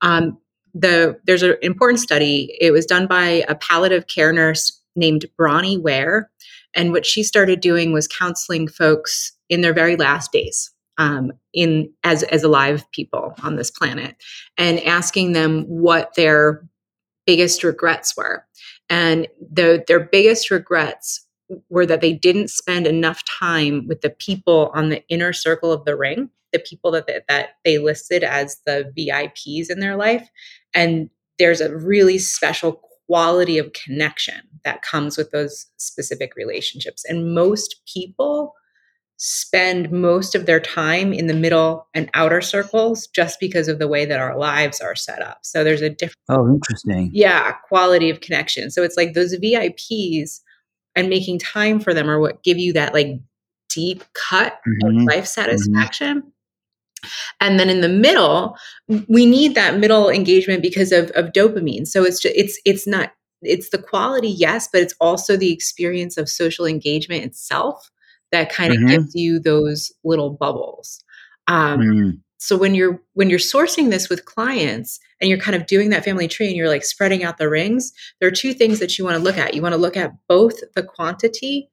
um, 0.00 0.38
the 0.74 1.18
there's 1.24 1.42
an 1.42 1.56
important 1.62 2.00
study. 2.00 2.56
It 2.60 2.72
was 2.72 2.86
done 2.86 3.06
by 3.06 3.44
a 3.48 3.54
palliative 3.54 4.06
care 4.06 4.32
nurse 4.32 4.80
named 4.96 5.26
Bronnie 5.36 5.78
Ware. 5.78 6.30
And 6.76 6.90
what 6.90 7.06
she 7.06 7.22
started 7.22 7.60
doing 7.60 7.92
was 7.92 8.08
counseling 8.08 8.66
folks 8.66 9.32
in 9.48 9.60
their 9.60 9.72
very 9.72 9.94
last 9.94 10.32
days 10.32 10.73
um, 10.98 11.32
in 11.52 11.92
as 12.04 12.22
as 12.24 12.42
alive 12.42 12.84
people 12.92 13.34
on 13.42 13.56
this 13.56 13.70
planet 13.70 14.16
and 14.56 14.80
asking 14.80 15.32
them 15.32 15.64
what 15.64 16.14
their 16.14 16.66
biggest 17.26 17.64
regrets 17.64 18.16
were. 18.16 18.44
And 18.90 19.26
the, 19.40 19.82
their 19.88 20.00
biggest 20.00 20.50
regrets 20.50 21.26
were 21.70 21.86
that 21.86 22.00
they 22.00 22.12
didn't 22.12 22.48
spend 22.48 22.86
enough 22.86 23.22
time 23.24 23.86
with 23.88 24.02
the 24.02 24.10
people 24.10 24.70
on 24.74 24.88
the 24.88 25.02
inner 25.08 25.32
circle 25.32 25.72
of 25.72 25.84
the 25.84 25.96
ring 25.96 26.30
the 26.54 26.60
people 26.60 26.92
that 26.92 27.06
they, 27.06 27.20
that 27.28 27.56
they 27.64 27.76
listed 27.78 28.24
as 28.24 28.58
the 28.64 28.90
vips 28.96 29.68
in 29.68 29.80
their 29.80 29.96
life. 29.96 30.26
And 30.72 31.10
there's 31.38 31.60
a 31.60 31.76
really 31.76 32.16
special 32.16 32.80
quality 33.06 33.58
of 33.58 33.72
connection 33.72 34.40
that 34.64 34.80
comes 34.80 35.18
with 35.18 35.30
those 35.32 35.66
specific 35.76 36.36
relationships. 36.36 37.04
And 37.04 37.34
most 37.34 37.82
people 37.92 38.54
spend 39.16 39.90
most 39.92 40.34
of 40.34 40.46
their 40.46 40.60
time 40.60 41.12
in 41.12 41.26
the 41.26 41.34
middle 41.34 41.86
and 41.94 42.10
outer 42.14 42.40
circles 42.40 43.06
just 43.06 43.38
because 43.38 43.68
of 43.68 43.78
the 43.78 43.88
way 43.88 44.04
that 44.04 44.20
our 44.20 44.36
lives 44.36 44.80
are 44.80 44.96
set 44.96 45.22
up. 45.22 45.38
So 45.42 45.62
there's 45.62 45.82
a 45.82 45.90
different 45.90 46.14
Oh, 46.28 46.48
interesting. 46.48 47.10
Yeah, 47.12 47.52
quality 47.68 48.10
of 48.10 48.20
connection. 48.20 48.70
So 48.70 48.82
it's 48.82 48.96
like 48.96 49.14
those 49.14 49.34
VIPs 49.34 50.40
and 50.96 51.08
making 51.08 51.38
time 51.38 51.80
for 51.80 51.94
them 51.94 52.08
are 52.08 52.18
what 52.18 52.42
give 52.42 52.58
you 52.58 52.72
that 52.72 52.94
like 52.94 53.18
deep 53.68 54.04
cut 54.14 54.60
mm-hmm. 54.66 54.98
of 54.98 55.04
life 55.04 55.24
mm-hmm. 55.24 55.24
satisfaction. 55.24 56.18
Mm-hmm. 56.18 56.28
And 57.40 57.60
then 57.60 57.68
in 57.68 57.82
the 57.82 57.88
middle, 57.88 58.56
we 59.08 59.26
need 59.26 59.54
that 59.54 59.78
middle 59.78 60.08
engagement 60.08 60.62
because 60.62 60.90
of, 60.90 61.10
of 61.10 61.32
dopamine. 61.32 61.86
So 61.86 62.02
it's 62.02 62.20
just, 62.20 62.34
it's 62.34 62.58
it's 62.64 62.86
not 62.86 63.12
it's 63.42 63.68
the 63.68 63.78
quality, 63.78 64.30
yes, 64.30 64.68
but 64.72 64.80
it's 64.80 64.94
also 65.00 65.36
the 65.36 65.52
experience 65.52 66.16
of 66.16 66.30
social 66.30 66.64
engagement 66.64 67.24
itself 67.24 67.90
that 68.32 68.52
kind 68.52 68.72
of 68.72 68.78
mm-hmm. 68.78 68.88
gives 68.88 69.14
you 69.14 69.38
those 69.38 69.92
little 70.02 70.30
bubbles. 70.30 71.02
Um, 71.46 71.80
mm. 71.80 72.18
So 72.38 72.58
when 72.58 72.74
you're 72.74 73.00
when 73.14 73.30
you're 73.30 73.38
sourcing 73.38 73.90
this 73.90 74.10
with 74.10 74.26
clients 74.26 75.00
and 75.20 75.30
you're 75.30 75.38
kind 75.38 75.56
of 75.56 75.66
doing 75.66 75.90
that 75.90 76.04
family 76.04 76.28
tree 76.28 76.48
and 76.48 76.56
you're 76.56 76.68
like 76.68 76.84
spreading 76.84 77.24
out 77.24 77.38
the 77.38 77.48
rings, 77.48 77.92
there 78.20 78.28
are 78.28 78.32
two 78.32 78.52
things 78.52 78.80
that 78.80 78.98
you 78.98 79.04
want 79.04 79.16
to 79.16 79.22
look 79.22 79.38
at. 79.38 79.54
You 79.54 79.62
want 79.62 79.72
to 79.72 79.80
look 79.80 79.96
at 79.96 80.12
both 80.28 80.60
the 80.74 80.82
quantity 80.82 81.70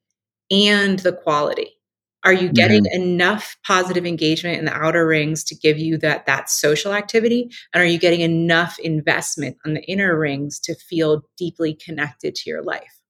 and 0.50 1.00
the 1.00 1.12
quality. 1.12 1.76
Are 2.24 2.32
you 2.32 2.52
getting 2.52 2.84
mm-hmm. 2.84 3.02
enough 3.02 3.56
positive 3.66 4.06
engagement 4.06 4.58
in 4.58 4.64
the 4.64 4.72
outer 4.72 5.06
rings 5.06 5.42
to 5.44 5.56
give 5.56 5.78
you 5.78 5.98
that 5.98 6.24
that 6.26 6.48
social 6.48 6.94
activity? 6.94 7.50
And 7.74 7.82
are 7.82 7.86
you 7.86 7.98
getting 7.98 8.20
enough 8.20 8.78
investment 8.78 9.58
on 9.66 9.74
the 9.74 9.82
inner 9.82 10.18
rings 10.18 10.60
to 10.60 10.74
feel 10.74 11.22
deeply 11.36 11.74
connected 11.74 12.34
to 12.36 12.50
your 12.50 12.62
life? 12.62 13.01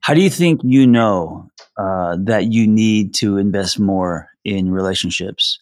How 0.00 0.14
do 0.14 0.20
you 0.20 0.30
think 0.30 0.60
you 0.64 0.86
know 0.86 1.50
uh, 1.78 2.16
that 2.20 2.52
you 2.52 2.66
need 2.66 3.14
to 3.14 3.38
invest 3.38 3.78
more 3.78 4.28
in 4.44 4.70
relationships? 4.70 5.58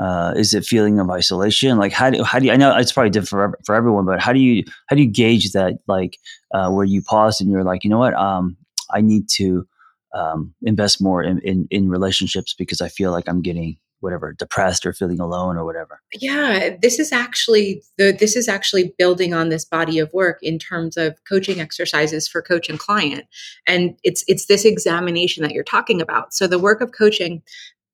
Uh, 0.00 0.32
is 0.34 0.54
it 0.54 0.64
feeling 0.64 0.98
of 0.98 1.10
isolation? 1.10 1.76
Like 1.76 1.92
how 1.92 2.08
do 2.10 2.22
how 2.24 2.38
do 2.38 2.46
you, 2.46 2.52
I 2.52 2.56
know 2.56 2.74
it's 2.76 2.92
probably 2.92 3.10
different 3.10 3.56
for, 3.56 3.58
for 3.66 3.74
everyone, 3.74 4.06
but 4.06 4.20
how 4.20 4.32
do 4.32 4.38
you 4.38 4.64
how 4.86 4.96
do 4.96 5.02
you 5.02 5.10
gauge 5.10 5.52
that? 5.52 5.74
Like 5.86 6.16
uh, 6.54 6.70
where 6.70 6.86
you 6.86 7.02
pause 7.02 7.40
and 7.40 7.50
you're 7.50 7.64
like, 7.64 7.84
you 7.84 7.90
know 7.90 7.98
what, 7.98 8.14
um, 8.14 8.56
I 8.90 9.02
need 9.02 9.28
to 9.36 9.66
um, 10.14 10.54
invest 10.62 11.02
more 11.02 11.22
in, 11.22 11.38
in 11.40 11.68
in 11.70 11.90
relationships 11.90 12.54
because 12.56 12.80
I 12.80 12.88
feel 12.88 13.10
like 13.10 13.28
I'm 13.28 13.42
getting 13.42 13.76
whatever 14.00 14.32
depressed 14.32 14.84
or 14.84 14.92
feeling 14.92 15.20
alone 15.20 15.56
or 15.56 15.64
whatever. 15.64 16.00
Yeah 16.14 16.70
this 16.80 16.98
is 16.98 17.12
actually 17.12 17.82
the 17.98 18.12
this 18.12 18.36
is 18.36 18.48
actually 18.48 18.94
building 18.98 19.34
on 19.34 19.48
this 19.48 19.64
body 19.64 19.98
of 19.98 20.12
work 20.12 20.38
in 20.42 20.58
terms 20.58 20.96
of 20.96 21.16
coaching 21.28 21.60
exercises 21.60 22.28
for 22.28 22.42
coach 22.42 22.68
and 22.68 22.78
client. 22.78 23.24
And 23.66 23.96
it's 24.02 24.24
it's 24.28 24.46
this 24.46 24.64
examination 24.64 25.42
that 25.42 25.52
you're 25.52 25.64
talking 25.64 26.00
about. 26.00 26.34
So 26.34 26.46
the 26.46 26.58
work 26.58 26.80
of 26.80 26.92
coaching 26.92 27.42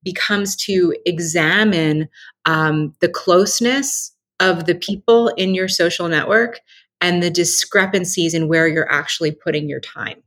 becomes 0.03 0.55
to 0.55 0.95
examine 1.05 2.09
um, 2.45 2.95
the 3.01 3.09
closeness 3.09 4.13
of 4.39 4.67
the 4.67 4.75
people 4.75 5.29
in 5.29 5.55
your 5.55 5.69
social 5.69 6.09
network 6.09 6.61
and 7.01 7.23
the 7.23 7.31
discrepancies 7.31 8.35
in 8.35 8.49
where 8.49 8.69
you're 8.69 8.91
actually 8.91 9.33
putting 9.33 9.69
your 9.69 9.81
time 9.81 10.23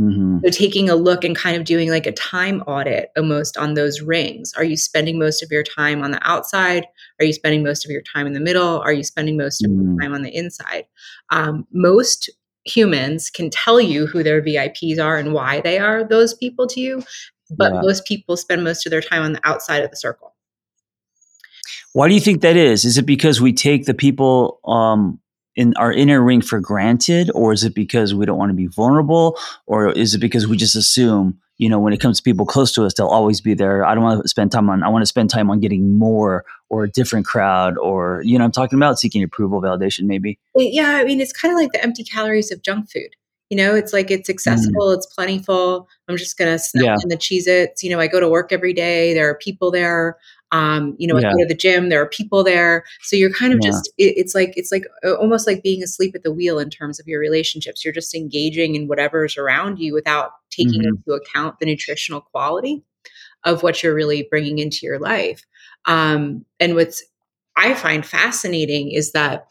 Mm-hmm. 0.00 0.38
So 0.44 0.50
taking 0.50 0.88
a 0.88 0.94
look 0.94 1.22
and 1.22 1.36
kind 1.36 1.56
of 1.56 1.64
doing 1.64 1.90
like 1.90 2.06
a 2.06 2.12
time 2.12 2.62
audit 2.62 3.10
almost 3.16 3.58
on 3.58 3.74
those 3.74 4.00
rings. 4.00 4.54
Are 4.56 4.64
you 4.64 4.76
spending 4.76 5.18
most 5.18 5.42
of 5.42 5.50
your 5.50 5.62
time 5.62 6.02
on 6.02 6.12
the 6.12 6.28
outside? 6.28 6.86
Are 7.20 7.26
you 7.26 7.32
spending 7.32 7.62
most 7.62 7.84
of 7.84 7.90
your 7.90 8.02
time 8.02 8.26
in 8.26 8.32
the 8.32 8.40
middle? 8.40 8.80
Are 8.80 8.92
you 8.92 9.04
spending 9.04 9.36
most 9.36 9.62
of 9.62 9.70
your 9.70 9.80
mm-hmm. 9.80 9.98
time 10.00 10.14
on 10.14 10.22
the 10.22 10.34
inside? 10.34 10.86
Um, 11.30 11.66
most 11.72 12.30
humans 12.64 13.28
can 13.28 13.50
tell 13.50 13.80
you 13.80 14.06
who 14.06 14.22
their 14.22 14.40
VIPs 14.40 14.98
are 14.98 15.18
and 15.18 15.32
why 15.32 15.60
they 15.60 15.78
are 15.78 16.04
those 16.04 16.32
people 16.34 16.66
to 16.68 16.80
you, 16.80 17.02
but 17.50 17.72
yeah. 17.72 17.80
most 17.82 18.06
people 18.06 18.36
spend 18.36 18.64
most 18.64 18.86
of 18.86 18.90
their 18.90 19.00
time 19.00 19.22
on 19.22 19.32
the 19.34 19.40
outside 19.44 19.82
of 19.82 19.90
the 19.90 19.96
circle. 19.96 20.34
Why 21.92 22.08
do 22.08 22.14
you 22.14 22.20
think 22.20 22.40
that 22.40 22.56
is? 22.56 22.84
Is 22.84 22.96
it 22.96 23.04
because 23.04 23.40
we 23.40 23.52
take 23.52 23.84
the 23.84 23.94
people 23.94 24.60
um, 24.64 25.20
in 25.56 25.74
our 25.76 25.92
inner 25.92 26.22
ring 26.22 26.40
for 26.40 26.60
granted 26.60 27.30
or 27.34 27.52
is 27.52 27.64
it 27.64 27.74
because 27.74 28.14
we 28.14 28.26
don't 28.26 28.38
want 28.38 28.50
to 28.50 28.54
be 28.54 28.66
vulnerable 28.66 29.38
or 29.66 29.90
is 29.92 30.14
it 30.14 30.18
because 30.18 30.46
we 30.46 30.56
just 30.56 30.76
assume 30.76 31.38
you 31.58 31.68
know 31.68 31.78
when 31.78 31.92
it 31.92 32.00
comes 32.00 32.18
to 32.18 32.22
people 32.22 32.46
close 32.46 32.72
to 32.72 32.84
us 32.84 32.94
they'll 32.94 33.06
always 33.06 33.40
be 33.40 33.54
there 33.54 33.84
i 33.84 33.94
don't 33.94 34.04
want 34.04 34.22
to 34.22 34.28
spend 34.28 34.50
time 34.50 34.70
on 34.70 34.82
i 34.82 34.88
want 34.88 35.02
to 35.02 35.06
spend 35.06 35.28
time 35.28 35.50
on 35.50 35.60
getting 35.60 35.98
more 35.98 36.44
or 36.70 36.84
a 36.84 36.90
different 36.90 37.26
crowd 37.26 37.76
or 37.78 38.22
you 38.24 38.38
know 38.38 38.44
i'm 38.44 38.52
talking 38.52 38.78
about 38.78 38.98
seeking 38.98 39.22
approval 39.22 39.60
validation 39.60 40.04
maybe 40.04 40.38
yeah 40.56 40.96
i 40.96 41.04
mean 41.04 41.20
it's 41.20 41.32
kind 41.32 41.52
of 41.52 41.60
like 41.60 41.72
the 41.72 41.82
empty 41.82 42.04
calories 42.04 42.50
of 42.50 42.62
junk 42.62 42.90
food 42.90 43.10
you 43.50 43.56
know 43.56 43.74
it's 43.74 43.92
like 43.92 44.10
it's 44.10 44.28
mm. 44.28 44.32
accessible 44.32 44.88
mm. 44.88 44.96
it's 44.96 45.06
plentiful 45.06 45.86
i'm 46.08 46.16
just 46.16 46.38
gonna 46.38 46.58
snap 46.58 46.84
yeah. 46.84 46.96
in 47.02 47.08
the 47.10 47.16
cheez 47.16 47.46
its 47.46 47.82
you 47.82 47.90
know 47.90 48.00
i 48.00 48.06
go 48.06 48.18
to 48.18 48.28
work 48.28 48.50
every 48.50 48.72
day 48.72 49.12
there 49.12 49.28
are 49.28 49.36
people 49.36 49.70
there 49.70 50.16
um, 50.52 50.94
you 50.98 51.08
know, 51.08 51.18
yeah. 51.18 51.30
I 51.30 51.32
go 51.32 51.38
to 51.38 51.46
the 51.46 51.54
gym, 51.54 51.88
there 51.88 52.00
are 52.00 52.08
people 52.08 52.44
there. 52.44 52.84
So 53.00 53.16
you're 53.16 53.32
kind 53.32 53.52
of 53.52 53.58
yeah. 53.62 53.70
just, 53.70 53.88
it, 53.98 54.14
it's 54.16 54.34
like, 54.34 54.52
it's 54.56 54.70
like 54.70 54.84
uh, 55.04 55.14
almost 55.14 55.46
like 55.46 55.62
being 55.62 55.82
asleep 55.82 56.14
at 56.14 56.22
the 56.22 56.32
wheel 56.32 56.58
in 56.58 56.70
terms 56.70 57.00
of 57.00 57.08
your 57.08 57.18
relationships. 57.18 57.84
You're 57.84 57.94
just 57.94 58.14
engaging 58.14 58.74
in 58.74 58.86
whatever's 58.86 59.36
around 59.36 59.78
you 59.78 59.92
without 59.92 60.30
taking 60.50 60.82
mm-hmm. 60.82 60.96
into 60.96 61.12
account 61.12 61.58
the 61.58 61.66
nutritional 61.66 62.20
quality 62.20 62.84
of 63.44 63.62
what 63.62 63.82
you're 63.82 63.94
really 63.94 64.28
bringing 64.30 64.58
into 64.58 64.80
your 64.82 65.00
life. 65.00 65.44
Um, 65.86 66.44
and 66.60 66.74
what's 66.74 67.02
I 67.56 67.74
find 67.74 68.04
fascinating 68.06 68.92
is 68.92 69.12
that 69.12 69.48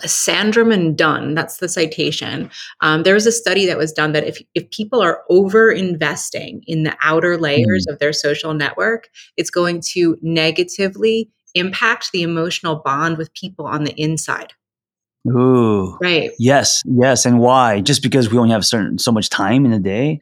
Sandstrom 0.00 0.72
and 0.72 0.96
Dunn, 0.96 1.34
that's 1.34 1.58
the 1.58 1.68
citation. 1.68 2.50
Um, 2.80 3.02
there 3.02 3.14
was 3.14 3.26
a 3.26 3.32
study 3.32 3.66
that 3.66 3.76
was 3.76 3.92
done 3.92 4.12
that 4.12 4.24
if, 4.24 4.42
if 4.54 4.70
people 4.70 5.02
are 5.02 5.22
over 5.28 5.70
investing 5.70 6.62
in 6.66 6.84
the 6.84 6.96
outer 7.02 7.36
layers 7.36 7.86
mm. 7.86 7.92
of 7.92 7.98
their 7.98 8.12
social 8.12 8.54
network, 8.54 9.08
it's 9.36 9.50
going 9.50 9.82
to 9.92 10.16
negatively 10.22 11.30
impact 11.54 12.10
the 12.12 12.22
emotional 12.22 12.76
bond 12.76 13.18
with 13.18 13.34
people 13.34 13.66
on 13.66 13.84
the 13.84 13.92
inside. 14.00 14.54
Ooh. 15.28 15.98
Right. 16.00 16.32
Yes. 16.38 16.82
Yes. 16.84 17.24
And 17.26 17.38
why? 17.38 17.80
Just 17.80 18.02
because 18.02 18.30
we 18.30 18.38
only 18.38 18.50
have 18.50 18.64
certain 18.64 18.98
so 18.98 19.12
much 19.12 19.28
time 19.30 19.64
in 19.64 19.72
a 19.72 19.78
day? 19.78 20.20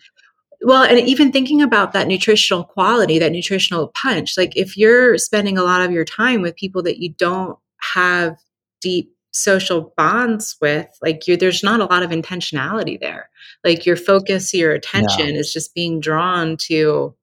Well, 0.63 0.83
and 0.83 0.99
even 0.99 1.33
thinking 1.33 1.63
about 1.63 1.93
that 1.93 2.07
nutritional 2.07 2.65
quality, 2.65 3.19
that 3.19 3.33
nutritional 3.33 3.93
punch, 3.95 4.37
like 4.37 4.57
if 4.57 4.77
you're 4.77 5.17
spending 5.17 5.57
a 5.57 5.63
lot 5.63 5.81
of 5.81 5.91
your 5.91 6.05
time 6.05 6.43
with 6.43 6.55
people 6.57 6.83
that 6.83 6.99
you 7.01 7.15
don't 7.15 7.59
have 7.95 8.37
deep 8.83 9.15
social 9.33 9.93
bonds 9.97 10.57
with 10.61 10.89
like 11.03 11.27
you 11.27 11.37
there's 11.37 11.63
not 11.63 11.81
a 11.81 11.87
lot 11.87 12.03
of 12.03 12.11
intentionality 12.11 12.99
there. 12.99 13.29
Like 13.65 13.87
your 13.87 13.97
focus 13.97 14.53
your 14.55 14.73
attention 14.73 15.35
yeah. 15.35 15.41
is 15.41 15.53
just 15.53 15.75
being 15.75 16.01
drawn 16.01 16.57
to 16.69 17.15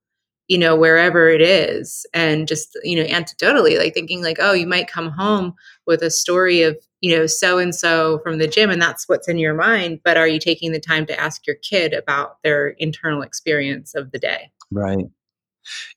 you 0.47 0.57
know 0.57 0.75
wherever 0.75 1.29
it 1.29 1.41
is. 1.41 2.05
And 2.13 2.47
just 2.47 2.77
you 2.83 2.95
know 2.95 3.09
anecdotally 3.09 3.77
like 3.77 3.93
thinking 3.93 4.21
like 4.21 4.37
oh 4.39 4.53
you 4.53 4.67
might 4.67 4.87
come 4.87 5.09
home 5.09 5.53
with 5.85 6.01
a 6.01 6.09
story 6.09 6.61
of 6.61 6.77
you 7.01 7.15
know 7.15 7.27
so 7.27 7.57
and 7.57 7.75
so 7.75 8.19
from 8.19 8.37
the 8.37 8.47
gym 8.47 8.69
and 8.69 8.81
that's 8.81 9.07
what's 9.07 9.27
in 9.27 9.37
your 9.37 9.53
mind 9.53 9.99
but 10.03 10.17
are 10.17 10.27
you 10.27 10.39
taking 10.39 10.71
the 10.71 10.79
time 10.79 11.05
to 11.05 11.19
ask 11.19 11.45
your 11.45 11.57
kid 11.57 11.93
about 11.93 12.41
their 12.43 12.69
internal 12.69 13.21
experience 13.21 13.95
of 13.95 14.11
the 14.11 14.19
day? 14.19 14.51
Right 14.71 15.05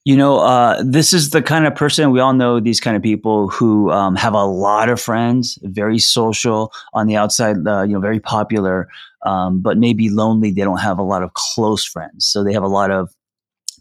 you 0.04 0.16
know, 0.16 0.38
uh, 0.38 0.82
this 0.84 1.12
is 1.12 1.30
the 1.30 1.42
kind 1.42 1.66
of 1.66 1.74
person 1.74 2.10
we 2.10 2.20
all 2.20 2.32
know 2.32 2.60
these 2.60 2.80
kind 2.80 2.96
of 2.96 3.02
people 3.02 3.48
who 3.48 3.90
um, 3.90 4.16
have 4.16 4.34
a 4.34 4.44
lot 4.44 4.88
of 4.88 5.00
friends, 5.00 5.58
very 5.62 5.98
social 5.98 6.72
on 6.94 7.06
the 7.06 7.16
outside, 7.16 7.56
uh, 7.66 7.82
you 7.82 7.94
know, 7.94 8.00
very 8.00 8.20
popular, 8.20 8.88
um, 9.26 9.60
but 9.60 9.78
maybe 9.78 10.08
lonely. 10.08 10.50
They 10.50 10.62
don't 10.62 10.80
have 10.80 10.98
a 10.98 11.02
lot 11.02 11.22
of 11.22 11.34
close 11.34 11.84
friends. 11.84 12.26
So 12.26 12.42
they 12.42 12.52
have 12.52 12.62
a 12.62 12.68
lot 12.68 12.90
of 12.90 13.10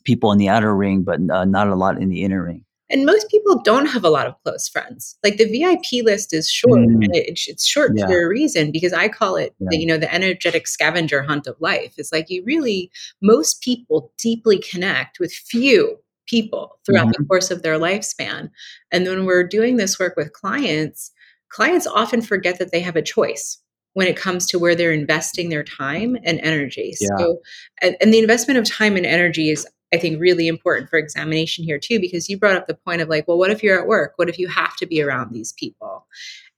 people 0.04 0.32
in 0.32 0.38
the 0.38 0.50
outer 0.50 0.76
ring, 0.76 1.04
but 1.04 1.20
uh, 1.30 1.46
not 1.46 1.68
a 1.68 1.76
lot 1.76 2.02
in 2.02 2.10
the 2.10 2.24
inner 2.24 2.44
ring. 2.44 2.66
And 2.90 3.06
most 3.06 3.30
people 3.30 3.62
don't 3.62 3.86
have 3.86 4.04
a 4.04 4.10
lot 4.10 4.28
of 4.28 4.36
close 4.44 4.68
friends. 4.68 5.18
Like 5.24 5.38
the 5.38 5.46
VIP 5.46 6.04
list 6.04 6.34
is 6.34 6.50
short, 6.50 6.80
mm. 6.80 7.04
it, 7.14 7.40
it's 7.48 7.66
short 7.66 7.92
yeah. 7.96 8.08
for 8.08 8.26
a 8.26 8.28
reason 8.28 8.72
because 8.72 8.94
I 8.94 9.10
call 9.10 9.36
it, 9.36 9.54
yeah. 9.60 9.68
the, 9.72 9.78
you 9.78 9.86
know, 9.86 9.98
the 9.98 10.14
energetic 10.14 10.68
scavenger 10.68 11.22
hunt 11.22 11.48
of 11.48 11.56
life. 11.60 11.94
It's 11.98 12.12
like 12.12 12.30
you 12.30 12.44
really, 12.46 12.92
most 13.22 13.62
people 13.62 14.12
deeply 14.18 14.58
connect 14.60 15.20
with 15.20 15.32
few 15.32 16.00
people 16.28 16.80
throughout 16.86 17.08
mm-hmm. 17.08 17.24
the 17.24 17.28
course 17.28 17.52
of 17.52 17.64
their 17.64 17.80
lifespan. 17.80 18.50
And 18.92 19.06
when 19.06 19.26
we're 19.26 19.48
doing 19.48 19.78
this 19.78 20.00
work 20.00 20.16
with 20.16 20.34
clients, 20.34 21.12
clients 21.50 21.88
often 21.88 22.22
forget 22.22 22.60
that 22.60 22.72
they 22.72 22.82
have 22.82 22.96
a 22.96 23.02
choice 23.02 23.60
when 23.94 24.08
it 24.08 24.16
comes 24.16 24.46
to 24.48 24.60
where 24.60 24.76
they're 24.76 24.92
investing 24.92 25.50
their 25.50 25.64
time 25.64 26.16
and 26.24 26.40
energy. 26.42 26.94
Yeah. 27.02 27.18
So, 27.18 27.40
and, 27.82 27.98
and 28.00 28.14
the 28.14 28.20
investment 28.20 28.60
of 28.60 28.66
time 28.66 28.96
and 28.96 29.06
energy 29.06 29.50
is 29.50 29.68
I 29.94 29.98
think 29.98 30.20
really 30.20 30.48
important 30.48 30.90
for 30.90 31.00
examination 31.00 31.64
here 31.64 31.80
too, 31.80 32.00
because 32.00 32.30
you 32.30 32.38
brought 32.38 32.56
up 32.56 32.68
the 32.68 32.76
point 32.76 33.02
of 33.02 33.10
like, 33.10 33.28
well, 33.28 33.38
what 33.38 33.52
if 33.52 33.64
you're 33.64 33.80
at 33.80 33.88
work? 33.88 34.14
What 34.18 34.30
if 34.30 34.38
you 34.38 34.48
have 34.48 34.76
to 34.78 34.86
be 34.86 35.02
around 35.02 35.34
these 35.34 35.54
people? 35.54 36.06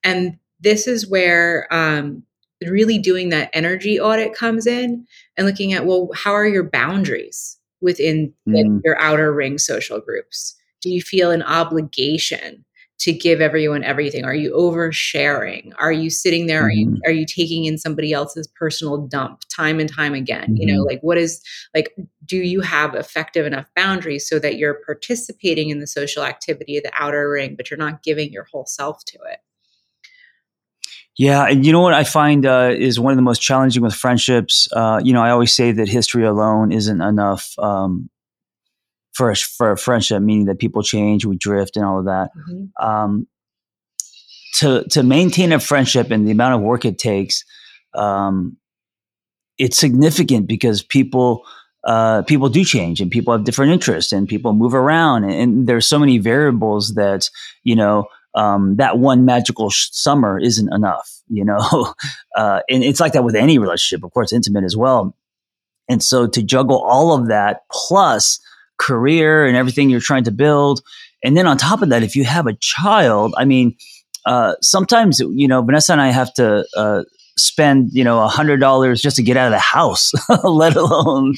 And 0.04 0.38
this 0.60 0.86
is 0.86 1.08
where 1.08 1.72
um, 1.72 2.22
really 2.66 2.98
doing 2.98 3.30
that 3.30 3.50
energy 3.52 3.98
audit 3.98 4.34
comes 4.34 4.66
in 4.66 5.06
and 5.36 5.46
looking 5.46 5.72
at, 5.72 5.86
well, 5.86 6.10
how 6.14 6.32
are 6.32 6.46
your 6.46 6.64
boundaries 6.64 7.58
within 7.80 8.32
mm. 8.48 8.80
your 8.84 9.00
outer 9.00 9.32
ring 9.32 9.58
social 9.58 10.00
groups? 10.00 10.54
Do 10.80 10.90
you 10.90 11.00
feel 11.00 11.30
an 11.30 11.42
obligation 11.42 12.64
to 13.02 13.12
give 13.12 13.40
everyone 13.40 13.82
everything? 13.82 14.24
Are 14.24 14.34
you 14.34 14.52
oversharing? 14.52 15.72
Are 15.78 15.90
you 15.90 16.08
sitting 16.08 16.46
there? 16.46 16.62
Mm-hmm. 16.62 16.68
Are 16.68 16.72
you 16.72 17.00
are 17.06 17.10
you 17.10 17.26
taking 17.26 17.64
in 17.64 17.76
somebody 17.76 18.12
else's 18.12 18.46
personal 18.46 18.96
dump 19.08 19.42
time 19.54 19.80
and 19.80 19.92
time 19.92 20.14
again? 20.14 20.50
Mm-hmm. 20.50 20.56
You 20.56 20.66
know, 20.68 20.80
mm-hmm. 20.80 20.88
like 20.88 21.00
what 21.00 21.18
is 21.18 21.42
like 21.74 21.96
do 22.24 22.36
you 22.36 22.60
have 22.60 22.94
effective 22.94 23.44
enough 23.44 23.66
boundaries 23.74 24.28
so 24.28 24.38
that 24.38 24.56
you're 24.56 24.80
participating 24.86 25.70
in 25.70 25.80
the 25.80 25.86
social 25.88 26.22
activity 26.22 26.76
of 26.76 26.84
the 26.84 26.92
outer 26.96 27.28
ring, 27.28 27.56
but 27.56 27.70
you're 27.70 27.78
not 27.78 28.04
giving 28.04 28.32
your 28.32 28.46
whole 28.52 28.66
self 28.66 29.04
to 29.06 29.18
it? 29.32 29.40
Yeah, 31.18 31.44
and 31.44 31.66
you 31.66 31.72
know 31.72 31.80
what 31.80 31.92
I 31.92 32.04
find 32.04 32.46
uh, 32.46 32.70
is 32.72 33.00
one 33.00 33.12
of 33.12 33.16
the 33.16 33.22
most 33.22 33.42
challenging 33.42 33.82
with 33.82 33.94
friendships. 33.94 34.68
Uh, 34.72 35.00
you 35.02 35.12
know, 35.12 35.22
I 35.22 35.30
always 35.30 35.52
say 35.52 35.72
that 35.72 35.88
history 35.88 36.24
alone 36.24 36.70
isn't 36.70 37.02
enough. 37.02 37.52
Um, 37.58 38.08
for 39.12 39.30
a, 39.30 39.36
for 39.36 39.72
a 39.72 39.76
friendship, 39.76 40.22
meaning 40.22 40.46
that 40.46 40.58
people 40.58 40.82
change, 40.82 41.24
we 41.24 41.36
drift, 41.36 41.76
and 41.76 41.84
all 41.84 41.98
of 41.98 42.06
that. 42.06 42.30
Mm-hmm. 42.36 42.84
Um, 42.86 43.26
to 44.56 44.84
to 44.90 45.02
maintain 45.02 45.52
a 45.52 45.58
friendship 45.58 46.10
and 46.10 46.26
the 46.26 46.30
amount 46.30 46.54
of 46.54 46.60
work 46.60 46.84
it 46.84 46.98
takes, 46.98 47.44
um, 47.94 48.56
it's 49.58 49.78
significant 49.78 50.46
because 50.46 50.82
people 50.82 51.44
uh, 51.84 52.22
people 52.22 52.48
do 52.48 52.64
change 52.64 53.00
and 53.00 53.10
people 53.10 53.32
have 53.32 53.44
different 53.44 53.72
interests 53.72 54.12
and 54.12 54.28
people 54.28 54.52
move 54.52 54.74
around 54.74 55.24
and, 55.24 55.32
and 55.32 55.66
there's 55.66 55.86
so 55.86 55.98
many 55.98 56.18
variables 56.18 56.94
that 56.94 57.28
you 57.64 57.74
know 57.74 58.06
um, 58.34 58.76
that 58.76 58.98
one 58.98 59.24
magical 59.24 59.70
sh- 59.70 59.88
summer 59.92 60.38
isn't 60.38 60.72
enough. 60.72 61.10
You 61.28 61.44
know, 61.44 61.94
uh, 62.36 62.60
and 62.68 62.84
it's 62.84 63.00
like 63.00 63.12
that 63.12 63.24
with 63.24 63.34
any 63.34 63.58
relationship, 63.58 64.04
of 64.04 64.12
course, 64.12 64.32
intimate 64.32 64.64
as 64.64 64.76
well. 64.76 65.16
And 65.88 66.02
so 66.02 66.26
to 66.26 66.42
juggle 66.42 66.82
all 66.82 67.12
of 67.12 67.28
that 67.28 67.62
plus 67.70 68.40
career 68.82 69.46
and 69.46 69.56
everything 69.56 69.90
you're 69.90 70.00
trying 70.00 70.24
to 70.24 70.32
build. 70.32 70.82
And 71.22 71.36
then 71.36 71.46
on 71.46 71.56
top 71.56 71.82
of 71.82 71.90
that, 71.90 72.02
if 72.02 72.16
you 72.16 72.24
have 72.24 72.46
a 72.46 72.54
child, 72.54 73.34
I 73.36 73.44
mean, 73.44 73.76
uh, 74.26 74.54
sometimes, 74.60 75.20
you 75.20 75.46
know, 75.48 75.62
Vanessa 75.62 75.92
and 75.92 76.00
I 76.00 76.08
have 76.08 76.32
to 76.34 76.66
uh, 76.76 77.02
spend, 77.36 77.90
you 77.92 78.04
know, 78.04 78.22
a 78.22 78.28
hundred 78.28 78.58
dollars 78.58 79.00
just 79.00 79.16
to 79.16 79.22
get 79.22 79.36
out 79.36 79.46
of 79.46 79.52
the 79.52 79.58
house, 79.58 80.12
let 80.44 80.76
alone, 80.76 81.34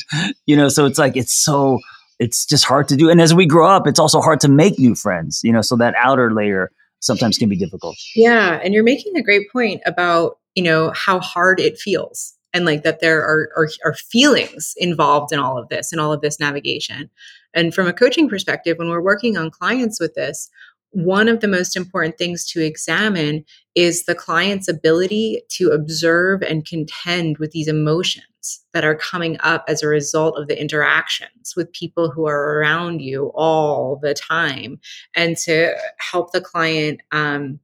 you 0.47 0.57
know, 0.57 0.69
so 0.69 0.87
it's 0.87 0.99
like, 0.99 1.17
it's 1.17 1.35
so, 1.35 1.79
it's 2.19 2.47
just 2.47 2.65
hard 2.65 2.89
to 2.89 2.97
do. 2.97 3.11
And 3.11 3.21
as 3.21 3.35
we 3.35 3.47
grow 3.47 3.69
up, 3.69 3.87
it's 3.87 3.99
also 3.99 4.21
hard 4.21 4.41
to 4.41 4.49
make 4.49 4.79
new 4.79 4.95
friends, 4.95 5.41
you 5.43 5.53
know, 5.53 5.63
so 5.63 5.77
that 5.77 5.95
outer 5.99 6.33
layer 6.33 6.71
sometimes 7.01 7.37
can 7.37 7.49
be 7.49 7.57
difficult. 7.57 7.97
Yeah. 8.15 8.61
And 8.63 8.73
you're 8.73 8.85
making 8.85 9.17
a 9.17 9.23
great 9.23 9.51
point 9.51 9.83
about, 9.85 10.39
you 10.55 10.63
know, 10.63 10.93
how 10.95 11.21
hard 11.21 11.61
it 11.61 11.79
feels 11.79 12.35
and 12.55 12.65
like 12.65 12.85
that 12.85 13.01
there 13.01 13.21
are, 13.21 13.51
are, 13.57 13.69
are 13.85 13.95
feelings 13.95 14.73
involved 14.79 15.33
in 15.33 15.39
all 15.39 15.59
of 15.59 15.69
this 15.69 15.93
and 15.93 16.01
all 16.01 16.13
of 16.13 16.23
this 16.23 16.41
navigation. 16.41 17.11
And 17.53 17.75
from 17.75 17.87
a 17.87 17.93
coaching 17.93 18.29
perspective 18.29 18.79
when 18.79 18.89
we're 18.89 19.03
working 19.03 19.37
on 19.37 19.51
clients 19.51 20.01
with 20.01 20.15
this 20.15 20.49
one 20.95 21.27
of 21.27 21.41
the 21.41 21.49
most 21.49 21.77
important 21.77 22.17
things 22.17 22.47
to 22.47 22.65
examine 22.65 23.45
is 23.75 24.05
the 24.05 24.15
client's 24.15 24.69
ability 24.69 25.43
to 25.49 25.71
observe 25.71 26.41
and 26.43 26.65
contend 26.65 27.39
with 27.39 27.51
these 27.51 27.67
emotions 27.67 28.65
that 28.73 28.85
are 28.85 28.95
coming 28.95 29.37
up 29.41 29.65
as 29.67 29.83
a 29.83 29.89
result 29.89 30.39
of 30.39 30.47
the 30.47 30.61
interactions 30.61 31.55
with 31.57 31.73
people 31.73 32.11
who 32.11 32.27
are 32.29 32.59
around 32.59 33.01
you 33.01 33.33
all 33.35 33.99
the 34.03 34.15
time 34.15 34.79
and 35.17 35.37
to 35.37 35.75
help 35.99 36.31
the 36.31 36.41
client 36.41 37.01
um, 37.11 37.59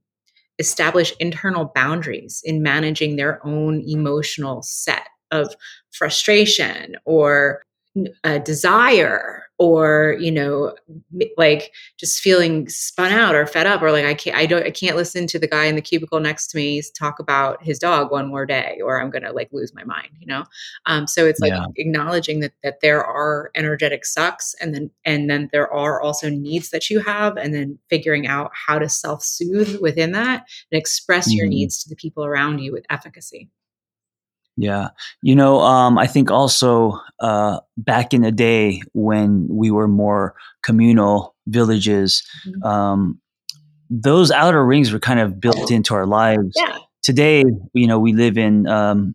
establish 0.61 1.13
internal 1.19 1.73
boundaries 1.75 2.43
in 2.45 2.63
managing 2.63 3.17
their 3.17 3.45
own 3.45 3.83
emotional 3.89 4.63
set 4.63 5.09
of 5.33 5.57
frustration 5.91 6.95
or 7.05 7.63
a 8.25 8.37
uh, 8.37 8.39
desire 8.39 9.43
or 9.61 10.17
you 10.19 10.33
know 10.33 10.75
like 11.37 11.71
just 11.99 12.21
feeling 12.21 12.67
spun 12.67 13.13
out 13.13 13.35
or 13.35 13.47
fed 13.47 13.67
up 13.67 13.83
or 13.83 13.93
like 13.93 14.07
i 14.07 14.15
can't 14.15 14.35
i 14.35 14.47
don't 14.47 14.65
i 14.65 14.71
can't 14.71 14.97
listen 14.97 15.27
to 15.27 15.39
the 15.39 15.47
guy 15.47 15.67
in 15.67 15.75
the 15.75 15.83
cubicle 15.83 16.19
next 16.19 16.47
to 16.47 16.57
me 16.57 16.83
talk 16.99 17.19
about 17.19 17.63
his 17.63 17.79
dog 17.79 18.11
one 18.11 18.27
more 18.27 18.47
day 18.47 18.81
or 18.83 19.01
i'm 19.01 19.11
gonna 19.11 19.31
like 19.33 19.51
lose 19.53 19.75
my 19.75 19.85
mind 19.85 20.09
you 20.19 20.27
know 20.27 20.45
um, 20.87 21.07
so 21.07 21.27
it's 21.27 21.41
like 21.41 21.53
yeah. 21.53 21.67
acknowledging 21.77 22.41
that 22.41 22.53
that 22.63 22.81
there 22.81 23.05
are 23.05 23.51
energetic 23.55 24.07
sucks 24.07 24.55
and 24.63 24.75
then 24.75 24.91
and 25.05 25.29
then 25.29 25.51
there 25.53 25.71
are 25.71 26.01
also 26.01 26.31
needs 26.31 26.71
that 26.71 26.89
you 26.89 26.99
have 27.01 27.37
and 27.37 27.55
then 27.55 27.79
figuring 27.91 28.27
out 28.27 28.51
how 28.55 28.79
to 28.79 28.89
self-soothe 28.89 29.79
within 29.83 30.13
that 30.13 30.47
and 30.73 30.79
express 30.79 31.29
mm-hmm. 31.29 31.37
your 31.37 31.47
needs 31.47 31.83
to 31.83 31.91
the 31.91 31.97
people 31.97 32.25
around 32.25 32.61
you 32.61 32.73
with 32.73 32.87
efficacy 32.89 33.51
yeah. 34.61 34.91
You 35.23 35.35
know, 35.35 35.61
um, 35.61 35.97
I 35.97 36.07
think 36.07 36.31
also 36.31 37.01
uh, 37.19 37.61
back 37.79 38.13
in 38.13 38.21
the 38.21 38.31
day 38.31 38.83
when 38.93 39.47
we 39.49 39.71
were 39.71 39.89
more 39.89 40.35
communal 40.63 41.35
villages, 41.47 42.23
mm-hmm. 42.47 42.63
um, 42.63 43.21
those 43.89 44.31
outer 44.31 44.65
rings 44.65 44.93
were 44.93 45.01
kind 45.01 45.19
of 45.19 45.41
built 45.41 45.71
into 45.71 45.95
our 45.95 46.07
lives. 46.07 46.53
Yeah. 46.57 46.77
Today, 47.03 47.43
you 47.73 47.87
know, 47.87 47.99
we 47.99 48.13
live 48.13 48.37
in 48.37 48.67
um, 48.69 49.15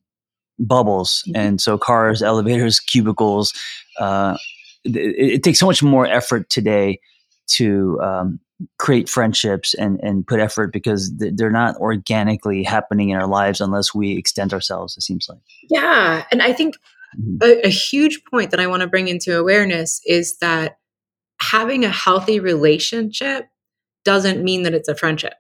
bubbles. 0.58 1.24
Mm-hmm. 1.28 1.38
And 1.38 1.62
so 1.62 1.78
cars, 1.78 2.22
elevators, 2.24 2.80
cubicles, 2.80 3.54
uh, 4.00 4.38
it, 4.84 5.34
it, 5.34 5.44
takes 5.44 5.60
so 5.60 5.68
much 5.68 5.84
more 5.84 6.08
effort 6.08 6.50
today 6.50 7.00
to 7.48 8.00
um, 8.02 8.40
create 8.78 9.10
friendships 9.10 9.74
and 9.74 10.00
and 10.02 10.26
put 10.26 10.40
effort 10.40 10.72
because 10.72 11.12
they're 11.18 11.52
not 11.52 11.76
organically 11.78 12.64
happening 12.64 13.10
in 13.10 13.18
our 13.18 13.28
lives 13.28 13.60
unless 13.60 13.94
we 13.94 14.18
extend 14.18 14.54
ourselves 14.54 14.96
it 14.98 15.02
seems 15.02 15.28
like. 15.28 15.40
Yeah 15.70 16.24
and 16.32 16.42
i 16.42 16.54
think 16.54 16.76
mm-hmm. 17.20 17.38
a, 17.42 17.68
a 17.68 17.70
huge 17.70 18.24
point 18.32 18.52
that 18.52 18.62
i 18.62 18.68
want 18.68 18.82
to 18.82 18.88
bring 18.88 19.10
into 19.10 19.38
awareness 19.38 20.00
is 20.06 20.38
that 20.38 20.78
having 21.42 21.84
a 21.84 21.90
healthy 21.90 22.40
relationship 22.40 23.48
doesn't 24.06 24.44
mean 24.44 24.64
that 24.64 24.74
it's 24.74 24.88
a 24.88 24.96
friendship. 24.96 25.34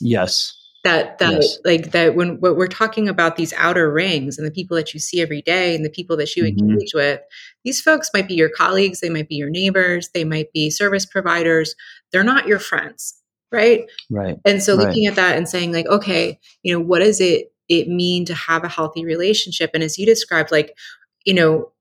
Yes 0.00 0.63
that 0.84 1.18
that 1.18 1.32
yes. 1.32 1.58
like 1.64 1.90
that 1.90 2.14
when 2.14 2.38
what 2.40 2.56
we're 2.56 2.68
talking 2.68 3.08
about 3.08 3.36
these 3.36 3.52
outer 3.54 3.90
rings 3.90 4.38
and 4.38 4.46
the 4.46 4.50
people 4.52 4.76
that 4.76 4.94
you 4.94 5.00
see 5.00 5.20
every 5.20 5.42
day 5.42 5.74
and 5.74 5.84
the 5.84 5.90
people 5.90 6.16
that 6.16 6.36
you 6.36 6.44
mm-hmm. 6.44 6.70
engage 6.70 6.94
with 6.94 7.20
these 7.64 7.80
folks 7.80 8.10
might 8.14 8.28
be 8.28 8.34
your 8.34 8.50
colleagues 8.50 9.00
they 9.00 9.08
might 9.08 9.28
be 9.28 9.34
your 9.34 9.50
neighbors 9.50 10.10
they 10.14 10.24
might 10.24 10.52
be 10.52 10.70
service 10.70 11.06
providers 11.06 11.74
they're 12.12 12.22
not 12.22 12.46
your 12.46 12.58
friends 12.58 13.14
right 13.50 13.86
right 14.10 14.38
and 14.44 14.62
so 14.62 14.76
right. 14.76 14.86
looking 14.86 15.06
at 15.06 15.16
that 15.16 15.36
and 15.36 15.48
saying 15.48 15.72
like 15.72 15.86
okay 15.86 16.38
you 16.62 16.72
know 16.72 16.80
what 16.80 17.00
does 17.00 17.20
it 17.20 17.52
it 17.68 17.88
mean 17.88 18.26
to 18.26 18.34
have 18.34 18.62
a 18.62 18.68
healthy 18.68 19.04
relationship 19.04 19.70
and 19.74 19.82
as 19.82 19.98
you 19.98 20.04
described 20.04 20.52
like 20.52 20.76
you 21.24 21.34
know 21.34 21.72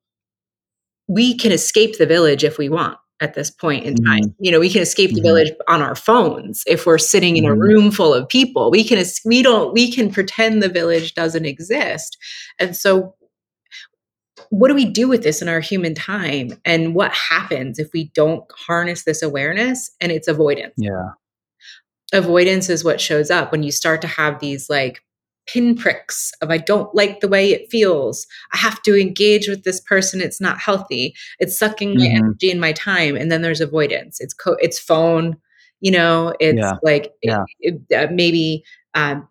we 1.10 1.38
can 1.38 1.52
escape 1.52 1.98
the 1.98 2.06
village 2.06 2.46
if 2.46 2.58
we 2.58 2.70
want 2.70 2.98
at 3.24 3.34
this 3.34 3.50
point 3.50 3.86
in 3.86 3.96
time. 3.96 4.24
Mm-hmm. 4.24 4.44
You 4.44 4.52
know, 4.52 4.60
we 4.60 4.70
can 4.70 4.82
escape 4.82 5.12
the 5.12 5.16
mm-hmm. 5.16 5.28
village 5.28 5.52
on 5.68 5.82
our 5.82 5.96
phones 5.96 6.64
if 6.68 6.86
we're 6.86 6.98
sitting 6.98 7.38
in 7.38 7.46
a 7.46 7.50
mm-hmm. 7.50 7.60
room 7.60 7.92
full 7.92 8.14
of 8.14 8.28
people. 8.28 8.70
We 8.70 8.84
can 8.84 9.04
we 9.26 9.42
don't 9.42 9.74
we 9.74 9.92
can 9.92 10.12
pretend 10.12 10.62
the 10.62 10.70
village 10.70 11.16
doesn't 11.16 11.46
exist. 11.46 12.18
And 12.60 12.76
so 12.76 13.16
what 14.50 14.68
do 14.68 14.76
we 14.76 14.86
do 14.86 15.08
with 15.08 15.24
this 15.24 15.42
in 15.42 15.48
our 15.48 15.62
human 15.62 15.96
time 15.96 16.60
and 16.66 16.94
what 16.94 17.12
happens 17.14 17.80
if 17.80 17.90
we 17.94 18.12
don't 18.14 18.44
harness 18.52 19.04
this 19.04 19.24
awareness 19.24 19.90
and 20.02 20.12
it's 20.12 20.28
avoidance. 20.28 20.74
Yeah. 20.78 21.12
Avoidance 22.12 22.70
is 22.70 22.84
what 22.84 23.02
shows 23.02 23.32
up 23.32 23.52
when 23.52 23.64
you 23.64 23.72
start 23.72 24.02
to 24.02 24.08
have 24.08 24.40
these 24.40 24.70
like 24.70 25.02
pinpricks 25.46 26.32
of 26.42 26.50
I 26.50 26.58
don't 26.58 26.94
like 26.96 27.20
the 27.20 27.28
way 27.28 27.52
it 27.52 27.70
feels. 27.70 28.26
I 28.54 28.58
have 28.58 28.82
to 28.84 29.00
engage 29.00 29.48
with 29.48 29.64
this 29.64 29.82
person. 29.82 30.22
It's 30.22 30.42
not 30.42 30.60
healthy. 30.60 31.16
It's 31.40 31.58
sucking 31.58 31.96
my 31.96 32.06
mm-hmm. 32.06 32.18
energy 32.18 32.52
and 32.52 32.62
my 32.62 32.72
time. 32.72 33.16
And 33.16 33.32
then 33.32 33.42
there's 33.42 33.62
avoidance. 33.62 34.20
It's 34.20 34.34
co- 34.34 34.58
it's 34.60 34.80
phone. 34.80 35.38
You 35.82 35.92
know, 35.92 36.34
it's 36.40 36.60
yeah. 36.60 36.74
like 36.82 37.14
yeah. 37.22 37.44
It, 37.60 37.82
it, 37.90 38.10
uh, 38.10 38.12
maybe 38.12 38.64
um, 38.94 39.28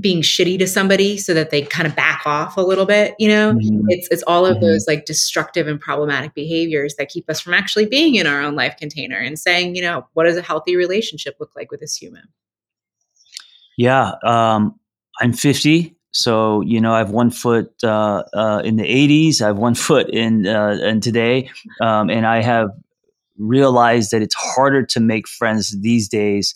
being 0.00 0.22
shitty 0.22 0.58
to 0.60 0.66
somebody 0.66 1.18
so 1.18 1.34
that 1.34 1.50
they 1.50 1.62
kind 1.62 1.86
of 1.86 1.96
back 1.96 2.22
off 2.24 2.56
a 2.56 2.60
little 2.60 2.86
bit. 2.86 3.14
You 3.18 3.28
know, 3.28 3.54
mm-hmm. 3.54 3.86
it's 3.88 4.06
it's 4.10 4.22
all 4.24 4.46
of 4.46 4.56
mm-hmm. 4.56 4.66
those 4.66 4.86
like 4.86 5.06
destructive 5.06 5.66
and 5.66 5.80
problematic 5.80 6.34
behaviors 6.34 6.94
that 6.96 7.08
keep 7.08 7.28
us 7.28 7.40
from 7.40 7.54
actually 7.54 7.86
being 7.86 8.14
in 8.14 8.26
our 8.26 8.40
own 8.40 8.54
life 8.54 8.76
container 8.76 9.16
and 9.16 9.38
saying, 9.38 9.74
you 9.74 9.82
know, 9.82 10.06
what 10.12 10.24
does 10.24 10.36
a 10.36 10.42
healthy 10.42 10.76
relationship 10.76 11.36
look 11.40 11.50
like 11.56 11.70
with 11.70 11.80
this 11.80 11.96
human? 11.96 12.28
Yeah. 13.76 14.12
Um, 14.24 14.78
I'm 15.20 15.32
50, 15.32 15.96
so 16.12 16.60
you 16.62 16.80
know 16.80 16.92
I 16.94 16.98
have 16.98 17.10
one 17.10 17.30
foot 17.30 17.72
uh, 17.82 18.22
uh, 18.34 18.62
in 18.64 18.76
the 18.76 18.84
80s, 18.84 19.42
I 19.42 19.48
have 19.48 19.58
one 19.58 19.74
foot 19.86 20.08
in 20.10 20.46
uh, 20.46 20.78
in 20.82 21.00
today, 21.00 21.50
um, 21.80 22.10
and 22.10 22.26
I 22.26 22.42
have 22.42 22.70
realized 23.38 24.10
that 24.10 24.22
it's 24.22 24.34
harder 24.34 24.84
to 24.84 25.00
make 25.00 25.28
friends 25.28 25.76
these 25.80 26.08
days 26.08 26.54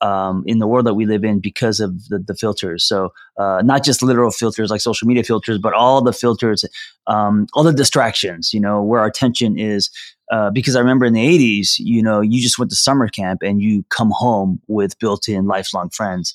um, 0.00 0.42
in 0.46 0.58
the 0.58 0.66
world 0.66 0.86
that 0.86 0.94
we 0.94 1.06
live 1.06 1.24
in 1.24 1.40
because 1.40 1.78
of 1.78 2.08
the, 2.08 2.18
the 2.18 2.34
filters. 2.34 2.84
So 2.84 3.12
uh, 3.38 3.62
not 3.64 3.84
just 3.84 4.02
literal 4.02 4.30
filters 4.30 4.70
like 4.70 4.80
social 4.80 5.06
media 5.06 5.22
filters, 5.22 5.58
but 5.58 5.74
all 5.74 6.02
the 6.02 6.12
filters, 6.12 6.64
um, 7.06 7.46
all 7.54 7.62
the 7.62 7.72
distractions. 7.72 8.52
You 8.52 8.60
know 8.60 8.82
where 8.82 9.00
our 9.00 9.06
attention 9.06 9.58
is. 9.58 9.90
Uh, 10.30 10.50
because 10.50 10.76
I 10.76 10.80
remember 10.80 11.04
in 11.04 11.12
the 11.12 11.26
'80s, 11.26 11.74
you 11.78 12.02
know, 12.02 12.20
you 12.20 12.40
just 12.40 12.58
went 12.58 12.70
to 12.70 12.76
summer 12.76 13.08
camp 13.08 13.42
and 13.42 13.60
you 13.60 13.84
come 13.90 14.10
home 14.12 14.60
with 14.66 14.98
built-in 14.98 15.46
lifelong 15.46 15.90
friends. 15.90 16.34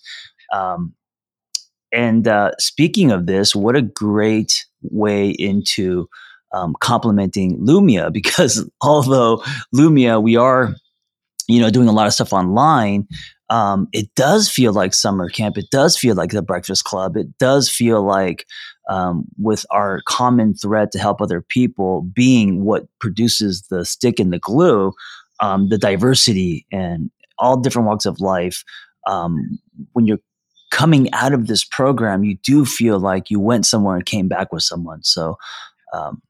Um, 0.53 0.93
and 1.91 2.27
uh, 2.27 2.51
speaking 2.59 3.11
of 3.11 3.25
this, 3.25 3.55
what 3.55 3.75
a 3.75 3.81
great 3.81 4.65
way 4.81 5.29
into 5.29 6.07
um, 6.53 6.75
complementing 6.79 7.59
Lumia 7.59 8.11
because 8.13 8.69
although 8.81 9.43
Lumia, 9.73 10.21
we 10.21 10.35
are, 10.35 10.75
you 11.47 11.61
know, 11.61 11.69
doing 11.69 11.87
a 11.87 11.93
lot 11.93 12.07
of 12.07 12.13
stuff 12.13 12.33
online, 12.33 13.07
um, 13.49 13.87
it 13.93 14.13
does 14.15 14.49
feel 14.49 14.73
like 14.73 14.93
summer 14.93 15.29
camp. 15.29 15.57
It 15.57 15.69
does 15.71 15.97
feel 15.97 16.15
like 16.15 16.31
the 16.31 16.41
Breakfast 16.41 16.83
Club. 16.83 17.15
It 17.15 17.37
does 17.37 17.69
feel 17.69 18.03
like 18.03 18.45
um, 18.89 19.23
with 19.37 19.65
our 19.71 20.01
common 20.05 20.53
thread 20.53 20.91
to 20.91 20.99
help 20.99 21.21
other 21.21 21.41
people 21.41 22.01
being 22.13 22.65
what 22.65 22.87
produces 22.99 23.63
the 23.69 23.85
stick 23.85 24.19
and 24.19 24.33
the 24.33 24.39
glue, 24.39 24.91
um, 25.39 25.69
the 25.69 25.77
diversity 25.77 26.65
and 26.71 27.09
all 27.37 27.57
different 27.57 27.87
walks 27.87 28.05
of 28.05 28.19
life. 28.19 28.63
Um, 29.05 29.59
when 29.93 30.05
you're 30.05 30.19
coming 30.69 31.11
out 31.13 31.33
of 31.33 31.47
this 31.47 31.63
program, 31.63 32.23
you 32.23 32.37
do 32.43 32.65
feel 32.65 32.99
like 32.99 33.29
you 33.29 33.39
went 33.39 33.65
somewhere 33.65 33.95
and 33.95 34.05
came 34.05 34.27
back 34.27 34.51
with 34.51 34.63
someone. 34.63 35.03
So, 35.03 35.37
um, 35.93 36.21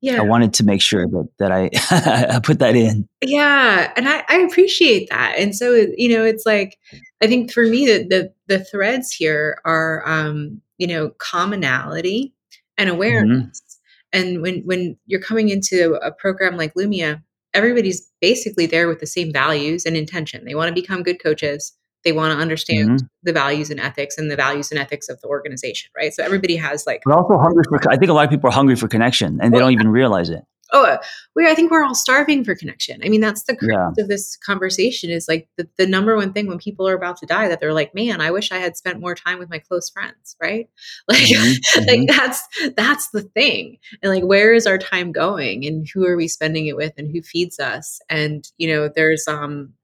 yeah, 0.00 0.20
I 0.20 0.24
wanted 0.24 0.52
to 0.54 0.64
make 0.64 0.82
sure 0.82 1.06
that 1.06 1.28
that 1.38 1.50
I, 1.50 1.70
I 2.34 2.40
put 2.40 2.58
that 2.58 2.76
in. 2.76 3.08
Yeah, 3.22 3.90
and 3.96 4.06
I, 4.06 4.22
I 4.28 4.38
appreciate 4.40 5.08
that. 5.08 5.36
And 5.38 5.56
so, 5.56 5.86
you 5.96 6.10
know, 6.10 6.24
it's 6.24 6.44
like 6.44 6.78
I 7.22 7.26
think 7.26 7.50
for 7.50 7.64
me, 7.64 7.86
the 7.86 8.06
the, 8.06 8.32
the 8.46 8.64
threads 8.64 9.12
here 9.12 9.58
are, 9.64 10.06
um, 10.06 10.60
you 10.76 10.86
know, 10.86 11.10
commonality 11.18 12.34
and 12.76 12.90
awareness. 12.90 13.60
Mm-hmm. 13.60 14.20
And 14.20 14.42
when 14.42 14.60
when 14.66 14.96
you're 15.06 15.20
coming 15.20 15.48
into 15.48 15.94
a 16.02 16.12
program 16.12 16.58
like 16.58 16.74
Lumia, 16.74 17.22
everybody's 17.54 18.06
basically 18.20 18.66
there 18.66 18.88
with 18.88 19.00
the 19.00 19.06
same 19.06 19.32
values 19.32 19.86
and 19.86 19.96
intention. 19.96 20.44
They 20.44 20.54
want 20.54 20.68
to 20.68 20.80
become 20.80 21.02
good 21.02 21.22
coaches 21.22 21.72
they 22.04 22.12
want 22.12 22.32
to 22.32 22.38
understand 22.38 22.90
mm-hmm. 22.90 23.06
the 23.22 23.32
values 23.32 23.70
and 23.70 23.80
ethics 23.80 24.18
and 24.18 24.30
the 24.30 24.36
values 24.36 24.70
and 24.70 24.78
ethics 24.78 25.08
of 25.08 25.20
the 25.20 25.28
organization, 25.28 25.90
right? 25.96 26.12
So 26.12 26.22
everybody 26.22 26.56
has 26.56 26.86
like. 26.86 27.02
But 27.04 27.16
also 27.16 27.38
hungry 27.38 27.64
for. 27.68 27.80
I 27.90 27.96
think 27.96 28.10
a 28.10 28.14
lot 28.14 28.24
of 28.24 28.30
people 28.30 28.48
are 28.48 28.52
hungry 28.52 28.76
for 28.76 28.88
connection, 28.88 29.38
and 29.40 29.52
they 29.52 29.58
don't 29.58 29.72
even 29.72 29.88
realize 29.88 30.30
it. 30.30 30.44
Oh, 30.72 30.98
we. 31.36 31.46
I 31.46 31.54
think 31.54 31.70
we're 31.70 31.84
all 31.84 31.94
starving 31.94 32.42
for 32.42 32.56
connection. 32.56 33.00
I 33.04 33.08
mean, 33.08 33.20
that's 33.20 33.44
the 33.44 33.54
crux 33.54 33.94
yeah. 33.96 34.02
of 34.02 34.08
this 34.08 34.36
conversation. 34.36 35.08
Is 35.08 35.28
like 35.28 35.48
the, 35.56 35.68
the 35.76 35.86
number 35.86 36.16
one 36.16 36.32
thing 36.32 36.48
when 36.48 36.58
people 36.58 36.88
are 36.88 36.94
about 36.94 37.16
to 37.18 37.26
die 37.26 37.46
that 37.48 37.60
they're 37.60 37.72
like, 37.72 37.94
"Man, 37.94 38.20
I 38.20 38.32
wish 38.32 38.50
I 38.50 38.58
had 38.58 38.76
spent 38.76 39.00
more 39.00 39.14
time 39.14 39.38
with 39.38 39.48
my 39.48 39.58
close 39.58 39.88
friends." 39.88 40.36
Right? 40.42 40.68
Like, 41.08 41.18
mm-hmm. 41.18 41.80
like 41.86 42.00
mm-hmm. 42.00 42.16
that's 42.16 42.48
that's 42.76 43.10
the 43.10 43.22
thing. 43.22 43.78
And 44.02 44.12
like, 44.12 44.24
where 44.24 44.52
is 44.52 44.66
our 44.66 44.78
time 44.78 45.12
going? 45.12 45.64
And 45.66 45.86
who 45.92 46.06
are 46.06 46.16
we 46.16 46.28
spending 46.28 46.66
it 46.66 46.76
with? 46.76 46.92
And 46.96 47.10
who 47.10 47.22
feeds 47.22 47.60
us? 47.60 48.00
And 48.08 48.50
you 48.58 48.68
know, 48.68 48.88
there's 48.94 49.28
um 49.28 49.74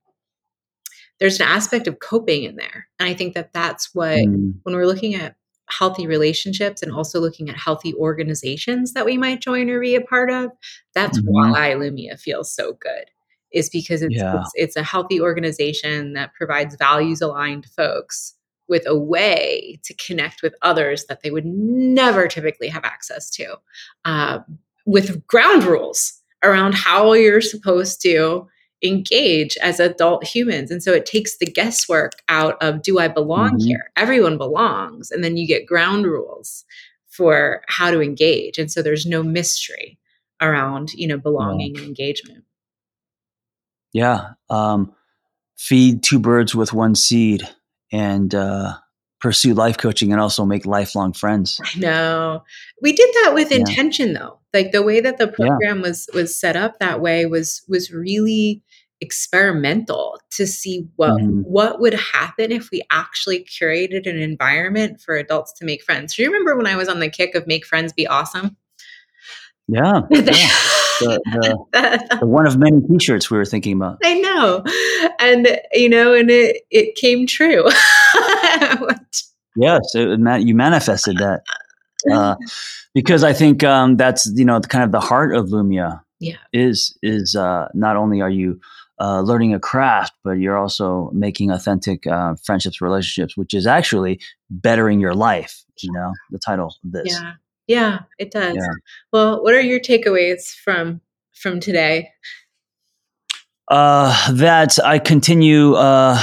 there's 1.20 1.38
an 1.38 1.46
aspect 1.46 1.86
of 1.86 2.00
coping 2.00 2.44
in 2.44 2.56
there. 2.56 2.88
And 2.98 3.08
I 3.08 3.14
think 3.14 3.34
that 3.34 3.52
that's 3.52 3.94
what, 3.94 4.18
mm. 4.18 4.54
when 4.62 4.74
we're 4.74 4.86
looking 4.86 5.14
at 5.14 5.36
healthy 5.68 6.06
relationships 6.06 6.82
and 6.82 6.90
also 6.90 7.20
looking 7.20 7.48
at 7.48 7.56
healthy 7.56 7.94
organizations 7.94 8.94
that 8.94 9.04
we 9.04 9.16
might 9.16 9.40
join 9.40 9.70
or 9.70 9.80
be 9.80 9.94
a 9.94 10.00
part 10.00 10.30
of, 10.30 10.50
that's 10.94 11.20
mm-hmm. 11.20 11.52
why 11.52 11.74
Lumia 11.74 12.18
feels 12.18 12.52
so 12.52 12.72
good. 12.72 13.04
Is 13.52 13.68
because 13.68 14.02
it's, 14.02 14.14
yeah. 14.14 14.40
it's, 14.40 14.50
it's 14.54 14.76
a 14.76 14.82
healthy 14.82 15.20
organization 15.20 16.12
that 16.14 16.34
provides 16.34 16.76
values 16.76 17.20
aligned 17.20 17.66
folks 17.66 18.34
with 18.68 18.84
a 18.86 18.96
way 18.96 19.80
to 19.82 19.94
connect 19.94 20.42
with 20.42 20.54
others 20.62 21.04
that 21.06 21.22
they 21.22 21.32
would 21.32 21.44
never 21.44 22.28
typically 22.28 22.68
have 22.68 22.84
access 22.84 23.28
to, 23.30 23.56
uh, 24.04 24.38
with 24.86 25.26
ground 25.26 25.64
rules 25.64 26.20
around 26.44 26.74
how 26.74 27.12
you're 27.12 27.40
supposed 27.40 28.00
to 28.02 28.46
engage 28.82 29.56
as 29.58 29.80
adult 29.80 30.24
humans. 30.24 30.70
And 30.70 30.82
so 30.82 30.92
it 30.92 31.06
takes 31.06 31.38
the 31.38 31.46
guesswork 31.46 32.12
out 32.28 32.56
of 32.62 32.82
do 32.82 32.98
I 32.98 33.08
belong 33.08 33.58
mm-hmm. 33.58 33.66
here? 33.66 33.90
Everyone 33.96 34.38
belongs. 34.38 35.10
And 35.10 35.22
then 35.22 35.36
you 35.36 35.46
get 35.46 35.66
ground 35.66 36.06
rules 36.06 36.64
for 37.08 37.62
how 37.68 37.90
to 37.90 38.00
engage. 38.00 38.58
And 38.58 38.70
so 38.70 38.82
there's 38.82 39.06
no 39.06 39.22
mystery 39.22 39.98
around, 40.40 40.92
you 40.94 41.06
know, 41.06 41.18
belonging 41.18 41.76
and 41.76 41.86
engagement. 41.86 42.44
Yeah. 43.92 44.30
Um, 44.48 44.94
feed 45.56 46.02
two 46.02 46.18
birds 46.18 46.54
with 46.54 46.72
one 46.72 46.94
seed 46.94 47.46
and 47.92 48.34
uh, 48.34 48.74
pursue 49.20 49.54
life 49.54 49.76
coaching 49.76 50.12
and 50.12 50.20
also 50.20 50.44
make 50.44 50.66
lifelong 50.66 51.12
friends. 51.12 51.60
I 51.62 51.78
know. 51.78 52.42
We 52.82 52.92
did 52.92 53.10
that 53.22 53.34
with 53.34 53.50
yeah. 53.50 53.58
intention 53.58 54.14
though. 54.14 54.38
Like 54.52 54.72
the 54.72 54.82
way 54.82 55.00
that 55.00 55.18
the 55.18 55.28
program 55.28 55.76
yeah. 55.76 55.82
was 55.82 56.08
was 56.12 56.36
set 56.36 56.56
up 56.56 56.78
that 56.80 57.00
way 57.00 57.26
was 57.26 57.62
was 57.68 57.92
really 57.92 58.62
experimental 59.00 60.20
to 60.30 60.46
see 60.46 60.86
what 60.96 61.12
mm-hmm. 61.12 61.40
what 61.40 61.80
would 61.80 61.94
happen 61.94 62.52
if 62.52 62.70
we 62.70 62.82
actually 62.90 63.44
curated 63.44 64.08
an 64.08 64.16
environment 64.16 65.00
for 65.00 65.16
adults 65.16 65.52
to 65.54 65.64
make 65.64 65.82
friends. 65.82 66.14
Do 66.14 66.22
you 66.22 66.28
remember 66.28 66.56
when 66.56 66.66
I 66.66 66.76
was 66.76 66.88
on 66.88 67.00
the 67.00 67.10
kick 67.10 67.34
of 67.34 67.46
make 67.46 67.64
friends 67.64 67.92
be 67.92 68.06
awesome? 68.06 68.56
Yeah. 69.68 70.02
yeah. 70.10 70.50
the, 71.00 71.20
the, 71.72 72.16
the, 72.20 72.26
one 72.26 72.46
of 72.46 72.58
many 72.58 72.80
t-shirts 72.80 73.30
we 73.30 73.38
were 73.38 73.44
thinking 73.44 73.74
about. 73.74 73.98
I 74.04 74.14
know. 74.14 74.64
And 75.20 75.60
you 75.72 75.88
know, 75.88 76.14
and 76.14 76.30
it 76.30 76.62
it 76.70 76.96
came 76.96 77.26
true. 77.26 77.66
yes, 79.56 79.80
it, 79.94 80.42
you 80.42 80.54
manifested 80.54 81.16
that. 81.18 81.42
Uh, 82.10 82.34
because 82.94 83.22
I 83.22 83.32
think 83.32 83.62
um, 83.62 83.96
that's 83.96 84.30
you 84.34 84.44
know 84.44 84.60
kind 84.60 84.84
of 84.84 84.92
the 84.92 85.00
heart 85.00 85.34
of 85.34 85.46
Lumia. 85.48 86.00
Yeah, 86.18 86.36
is 86.52 86.96
is 87.02 87.34
uh, 87.34 87.68
not 87.74 87.96
only 87.96 88.20
are 88.20 88.30
you 88.30 88.60
uh, 89.00 89.20
learning 89.20 89.54
a 89.54 89.60
craft, 89.60 90.12
but 90.22 90.32
you're 90.32 90.58
also 90.58 91.10
making 91.12 91.50
authentic 91.50 92.06
uh, 92.06 92.34
friendships, 92.44 92.80
relationships, 92.80 93.36
which 93.36 93.54
is 93.54 93.66
actually 93.66 94.20
bettering 94.50 95.00
your 95.00 95.14
life. 95.14 95.64
You 95.78 95.92
know, 95.92 96.12
the 96.30 96.38
title 96.38 96.66
of 96.66 96.74
this. 96.92 97.12
Yeah, 97.12 97.32
yeah, 97.66 97.98
it 98.18 98.30
does. 98.30 98.56
Yeah. 98.56 98.74
Well, 99.12 99.42
what 99.42 99.54
are 99.54 99.60
your 99.60 99.80
takeaways 99.80 100.54
from 100.54 101.00
from 101.32 101.60
today? 101.60 102.10
Uh, 103.70 104.32
that 104.32 104.76
I 104.84 104.98
continue 104.98 105.74
uh, 105.74 106.20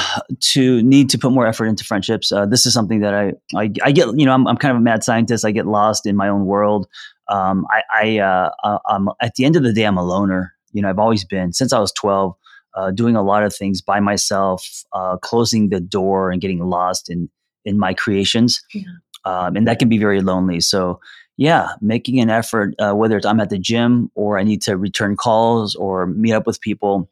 to 0.52 0.84
need 0.84 1.10
to 1.12 1.18
put 1.18 1.32
more 1.32 1.48
effort 1.48 1.68
into 1.68 1.86
friendships. 1.86 2.30
Uh, 2.30 2.46
this 2.46 2.66
is 2.66 2.74
something 2.74 3.00
that 3.00 3.14
I, 3.14 3.32
I, 3.56 3.72
I 3.82 3.92
get. 3.94 4.08
You 4.20 4.26
know, 4.26 4.34
I'm, 4.34 4.46
I'm 4.48 4.58
kind 4.58 4.72
of 4.72 4.78
a 4.78 4.82
mad 4.82 5.02
scientist. 5.02 5.46
I 5.46 5.52
get 5.52 5.66
lost 5.66 6.06
in 6.06 6.18
my 6.18 6.28
own 6.28 6.46
world. 6.46 6.88
Um, 7.30 7.66
I, 7.70 7.82
I 7.94 8.20
uh, 8.20 8.50
uh, 8.64 8.80
I'm 8.88 9.08
at 9.22 9.36
the 9.36 9.46
end 9.46 9.56
of 9.56 9.64
the 9.64 9.72
day, 9.72 9.84
I'm 9.84 9.98
a 9.98 10.04
loner. 10.04 10.54
You 10.74 10.82
know, 10.82 10.90
I've 10.90 11.00
always 11.00 11.24
been 11.24 11.54
since 11.54 11.72
I 11.72 11.80
was 11.80 11.94
12 11.94 12.36
uh, 12.76 12.92
doing 12.92 13.16
a 13.16 13.24
lot 13.24 13.44
of 13.44 13.56
things 13.56 13.82
by 13.82 14.00
myself, 14.00 14.84
uh, 14.94 15.18
closing 15.18 15.70
the 15.70 15.80
door 15.80 16.32
and 16.32 16.42
getting 16.42 16.60
lost 16.60 17.10
in 17.10 17.30
in 17.66 17.80
my 17.80 17.94
creations, 17.94 18.62
yeah. 18.74 18.84
um, 19.26 19.56
and 19.56 19.68
that 19.68 19.80
can 19.80 19.90
be 19.90 19.98
very 19.98 20.22
lonely. 20.22 20.60
So, 20.62 21.02
yeah, 21.36 21.70
making 21.82 22.20
an 22.20 22.30
effort, 22.30 22.76
uh, 22.80 22.94
whether 22.94 23.18
it's 23.18 23.26
I'm 23.26 23.40
at 23.40 23.50
the 23.50 23.58
gym 23.58 24.10
or 24.16 24.38
I 24.38 24.44
need 24.44 24.62
to 24.64 24.78
return 24.78 25.16
calls 25.18 25.76
or 25.76 26.08
meet 26.08 26.32
up 26.34 26.46
with 26.46 26.62
people, 26.62 27.10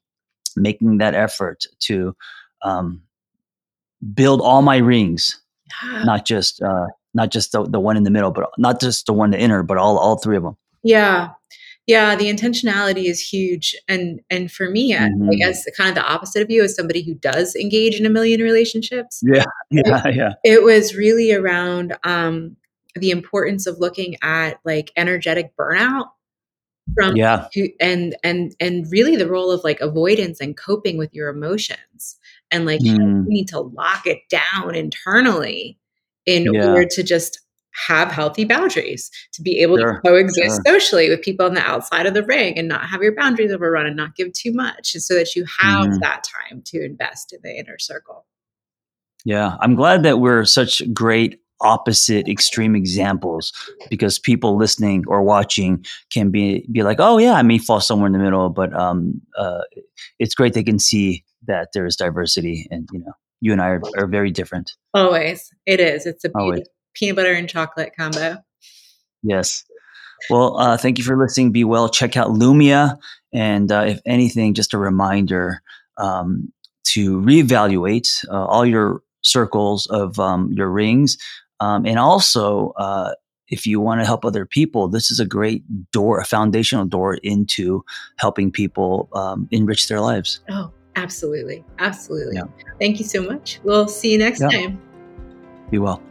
making 0.56 0.98
that 1.00 1.14
effort 1.14 1.66
to 1.80 2.16
um, 2.64 3.02
build 4.14 4.42
all 4.42 4.62
my 4.62 4.78
rings, 4.78 5.42
not 6.04 6.26
just 6.26 6.62
uh, 6.62 6.88
not 7.14 7.32
just 7.32 7.52
the, 7.52 7.64
the 7.64 7.80
one 7.80 7.98
in 7.98 8.04
the 8.04 8.12
middle, 8.12 8.32
but 8.32 8.50
not 8.58 8.80
just 8.80 9.06
the 9.06 9.14
one 9.14 9.32
the 9.32 9.40
inner, 9.40 9.64
but 9.64 9.78
all 9.78 9.98
all 9.98 10.18
three 10.18 10.38
of 10.38 10.44
them. 10.44 10.58
Yeah, 10.84 11.30
yeah, 11.88 12.16
the 12.16 12.26
intentionality 12.26 13.06
is 13.06 13.22
huge. 13.22 13.76
And 13.88 14.20
and 14.30 14.52
for 14.52 14.70
me, 14.70 14.94
mm-hmm. 14.94 15.30
I 15.30 15.36
guess 15.36 15.66
kind 15.78 15.90
of 15.90 15.96
the 15.96 16.10
opposite 16.10 16.42
of 16.42 16.50
you 16.50 16.64
as 16.64 16.76
somebody 16.76 17.04
who 17.04 17.14
does 17.14 17.56
engage 17.56 18.00
in 18.00 18.06
a 18.06 18.10
million 18.10 18.42
relationships. 18.42 19.22
Yeah. 19.24 19.46
Yeah. 19.72 20.08
It, 20.08 20.16
yeah. 20.16 20.34
It 20.44 20.64
was 20.64 20.96
really 20.96 21.34
around 21.34 21.98
um 22.04 22.56
the 22.96 23.10
importance 23.10 23.68
of 23.68 23.80
looking 23.80 24.16
at 24.22 24.60
like 24.64 24.92
energetic 24.96 25.56
burnout 25.58 26.10
from 26.94 27.16
yeah 27.16 27.48
and 27.80 28.16
and 28.24 28.56
and 28.60 28.86
really 28.92 29.16
the 29.16 29.28
role 29.28 29.52
of 29.52 29.64
like 29.64 29.82
avoidance 29.82 30.40
and 30.40 30.56
coping 30.56 30.98
with 30.98 31.14
your 31.14 31.30
emotions 31.30 32.18
and 32.52 32.66
like 32.66 32.80
mm. 32.82 32.86
you 32.86 33.26
need 33.28 33.48
to 33.48 33.60
lock 33.60 34.06
it 34.06 34.20
down 34.30 34.76
internally 34.76 35.80
in 36.26 36.54
yeah. 36.54 36.68
order 36.68 36.86
to 36.86 37.04
just 37.04 37.40
have 37.88 38.12
healthy 38.12 38.46
boundaries 38.46 39.12
to 39.34 39.42
be 39.42 39.60
able 39.60 39.78
sure, 39.78 39.96
to 39.96 40.02
coexist 40.02 40.62
sure. 40.66 40.80
socially 40.80 41.10
with 41.10 41.22
people 41.22 41.46
on 41.46 41.56
the 41.56 41.62
outside 41.62 42.06
of 42.06 42.14
the 42.14 42.24
ring 42.24 42.58
and 42.58 42.68
not 42.70 42.88
have 42.88 43.02
your 43.02 43.14
boundaries 43.14 43.52
overrun 43.52 43.86
and 43.86 43.98
not 43.98 44.16
give 44.16 44.32
too 44.32 44.54
much 44.54 44.92
so 44.92 45.14
that 45.14 45.36
you 45.36 45.44
have 45.60 45.88
mm. 45.88 46.00
that 46.00 46.24
time 46.24 46.62
to 46.64 46.84
invest 46.84 47.34
in 47.34 47.40
the 47.44 47.58
inner 47.58 47.78
circle 47.78 48.26
yeah 49.26 49.58
i'm 49.60 49.76
glad 49.76 50.04
that 50.04 50.20
we're 50.20 50.46
such 50.46 50.82
great 50.94 51.42
opposite 51.62 52.28
extreme 52.28 52.76
examples 52.76 53.54
because 53.90 54.20
people 54.20 54.58
listening 54.58 55.04
or 55.08 55.24
watching 55.24 55.84
can 56.12 56.30
be 56.30 56.66
be 56.72 56.84
like 56.84 56.98
oh 57.00 57.18
yeah 57.18 57.34
i 57.34 57.42
may 57.42 57.58
fall 57.58 57.80
somewhere 57.80 58.08
in 58.08 58.14
the 58.14 58.20
middle 58.20 58.50
but 58.50 58.74
um 58.74 59.22
uh, 59.38 59.62
it's 60.20 60.36
great 60.36 60.54
they 60.54 60.64
can 60.64 60.80
see 60.80 61.24
that 61.48 61.70
there 61.74 61.86
is 61.86 61.96
diversity 61.96 62.68
and 62.70 62.90
you 62.92 63.00
know 63.00 63.14
you 63.42 63.52
and 63.52 63.62
I 63.62 63.68
are, 63.68 63.82
are 63.98 64.08
very 64.08 64.32
different. 64.32 64.74
Always. 64.94 65.52
It 65.66 65.80
is. 65.80 66.06
It's 66.06 66.24
a 66.24 66.30
peanut 66.96 67.16
butter 67.16 67.34
and 67.34 67.50
chocolate 67.50 67.94
combo. 67.98 68.38
Yes. 69.24 69.64
Well, 70.30 70.58
uh, 70.58 70.78
thank 70.78 70.98
you 70.98 71.04
for 71.04 71.18
listening. 71.18 71.52
Be 71.52 71.64
well. 71.64 71.90
Check 71.90 72.18
out 72.18 72.30
Lumia. 72.30 72.98
And 73.34 73.72
uh, 73.72 73.86
if 73.88 74.00
anything, 74.06 74.54
just 74.54 74.74
a 74.74 74.78
reminder 74.78 75.62
um, 75.98 76.52
to 76.86 77.20
reevaluate 77.22 78.26
uh, 78.30 78.46
all 78.46 78.66
your 78.66 79.02
circles 79.22 79.86
of 79.88 80.20
um, 80.20 80.52
your 80.54 80.70
rings. 80.70 81.18
Um, 81.60 81.86
and 81.86 81.98
also, 81.98 82.74
uh, 82.78 83.14
if 83.48 83.66
you 83.66 83.80
want 83.80 84.02
to 84.02 84.06
help 84.06 84.26
other 84.26 84.46
people, 84.46 84.88
this 84.88 85.12
is 85.12 85.20
a 85.20 85.26
great 85.26 85.64
door, 85.92 86.20
a 86.20 86.26
foundational 86.26 86.86
door 86.86 87.16
into 87.16 87.84
helping 88.18 88.52
people 88.52 89.10
um, 89.14 89.48
enrich 89.52 89.88
their 89.88 90.02
lives. 90.02 90.40
Oh, 90.50 90.72
absolutely. 90.96 91.64
Absolutely. 91.80 92.36
Yeah. 92.38 92.44
Thank 92.80 93.00
you 93.00 93.06
so 93.06 93.22
much. 93.22 93.60
We'll 93.64 93.88
see 93.88 94.12
you 94.12 94.18
next 94.18 94.42
yeah. 94.42 94.50
time. 94.50 94.82
Be 95.70 95.80
well. 95.80 96.02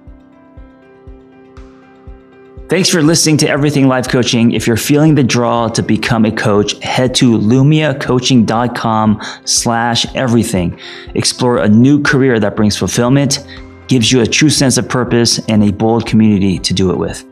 Thanks 2.71 2.89
for 2.89 3.03
listening 3.03 3.37
to 3.39 3.49
Everything 3.49 3.89
Life 3.89 4.09
Coaching. 4.09 4.53
If 4.53 4.67
you're 4.67 4.79
feeling 4.79 5.17
the 5.17 5.23
draw 5.23 5.69
to 5.69 5.83
become 5.83 6.25
a 6.25 6.33
coach, 6.33 6.83
head 6.83 7.15
to 7.17 7.39
lumiacoaching.com 7.39 9.21
slash 9.45 10.07
everything. 10.15 10.81
Explore 11.15 11.59
a 11.59 11.69
new 11.69 12.03
career 12.03 12.41
that 12.41 12.57
brings 12.57 12.75
fulfillment, 12.75 13.47
gives 13.89 14.11
you 14.11 14.21
a 14.21 14.27
true 14.27 14.51
sense 14.51 14.77
of 14.77 14.89
purpose, 14.89 15.39
and 15.49 15.63
a 15.63 15.73
bold 15.73 16.07
community 16.07 16.59
to 16.59 16.75
do 16.75 16.91
it 16.91 16.99
with. 16.99 17.25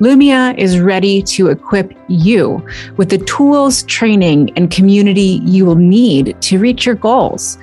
Lumia 0.00 0.56
is 0.56 0.78
ready 0.78 1.20
to 1.22 1.48
equip 1.48 1.92
you 2.08 2.64
with 2.96 3.10
the 3.10 3.18
tools, 3.18 3.82
training, 3.84 4.50
and 4.56 4.70
community 4.70 5.40
you 5.44 5.66
will 5.66 5.74
need 5.74 6.40
to 6.42 6.58
reach 6.58 6.86
your 6.86 6.94
goals. 6.94 7.58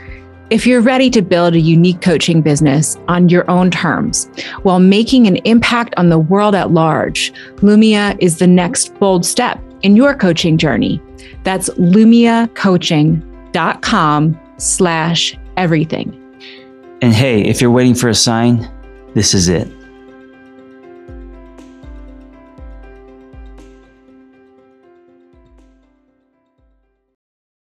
If 0.49 0.67
you're 0.67 0.81
ready 0.81 1.09
to 1.09 1.21
build 1.21 1.55
a 1.55 1.59
unique 1.59 2.01
coaching 2.01 2.41
business 2.41 2.97
on 3.07 3.29
your 3.29 3.49
own 3.49 3.71
terms 3.71 4.29
while 4.63 4.79
making 4.79 5.27
an 5.27 5.37
impact 5.37 5.93
on 5.97 6.09
the 6.09 6.19
world 6.19 6.55
at 6.55 6.71
large, 6.71 7.31
Lumia 7.57 8.17
is 8.19 8.37
the 8.37 8.47
next 8.47 8.93
bold 8.99 9.25
step 9.25 9.61
in 9.81 9.95
your 9.95 10.13
coaching 10.13 10.57
journey. 10.57 11.01
That's 11.43 11.69
lumiacoaching.com 11.69 14.39
slash 14.57 15.37
everything. 15.57 16.24
And 17.05 17.13
hey, 17.13 17.41
if 17.41 17.61
you're 17.61 17.69
waiting 17.69 17.93
for 17.93 18.09
a 18.09 18.15
sign, 18.15 18.67
this 19.13 19.35
is 19.35 19.47
it. 19.47 19.67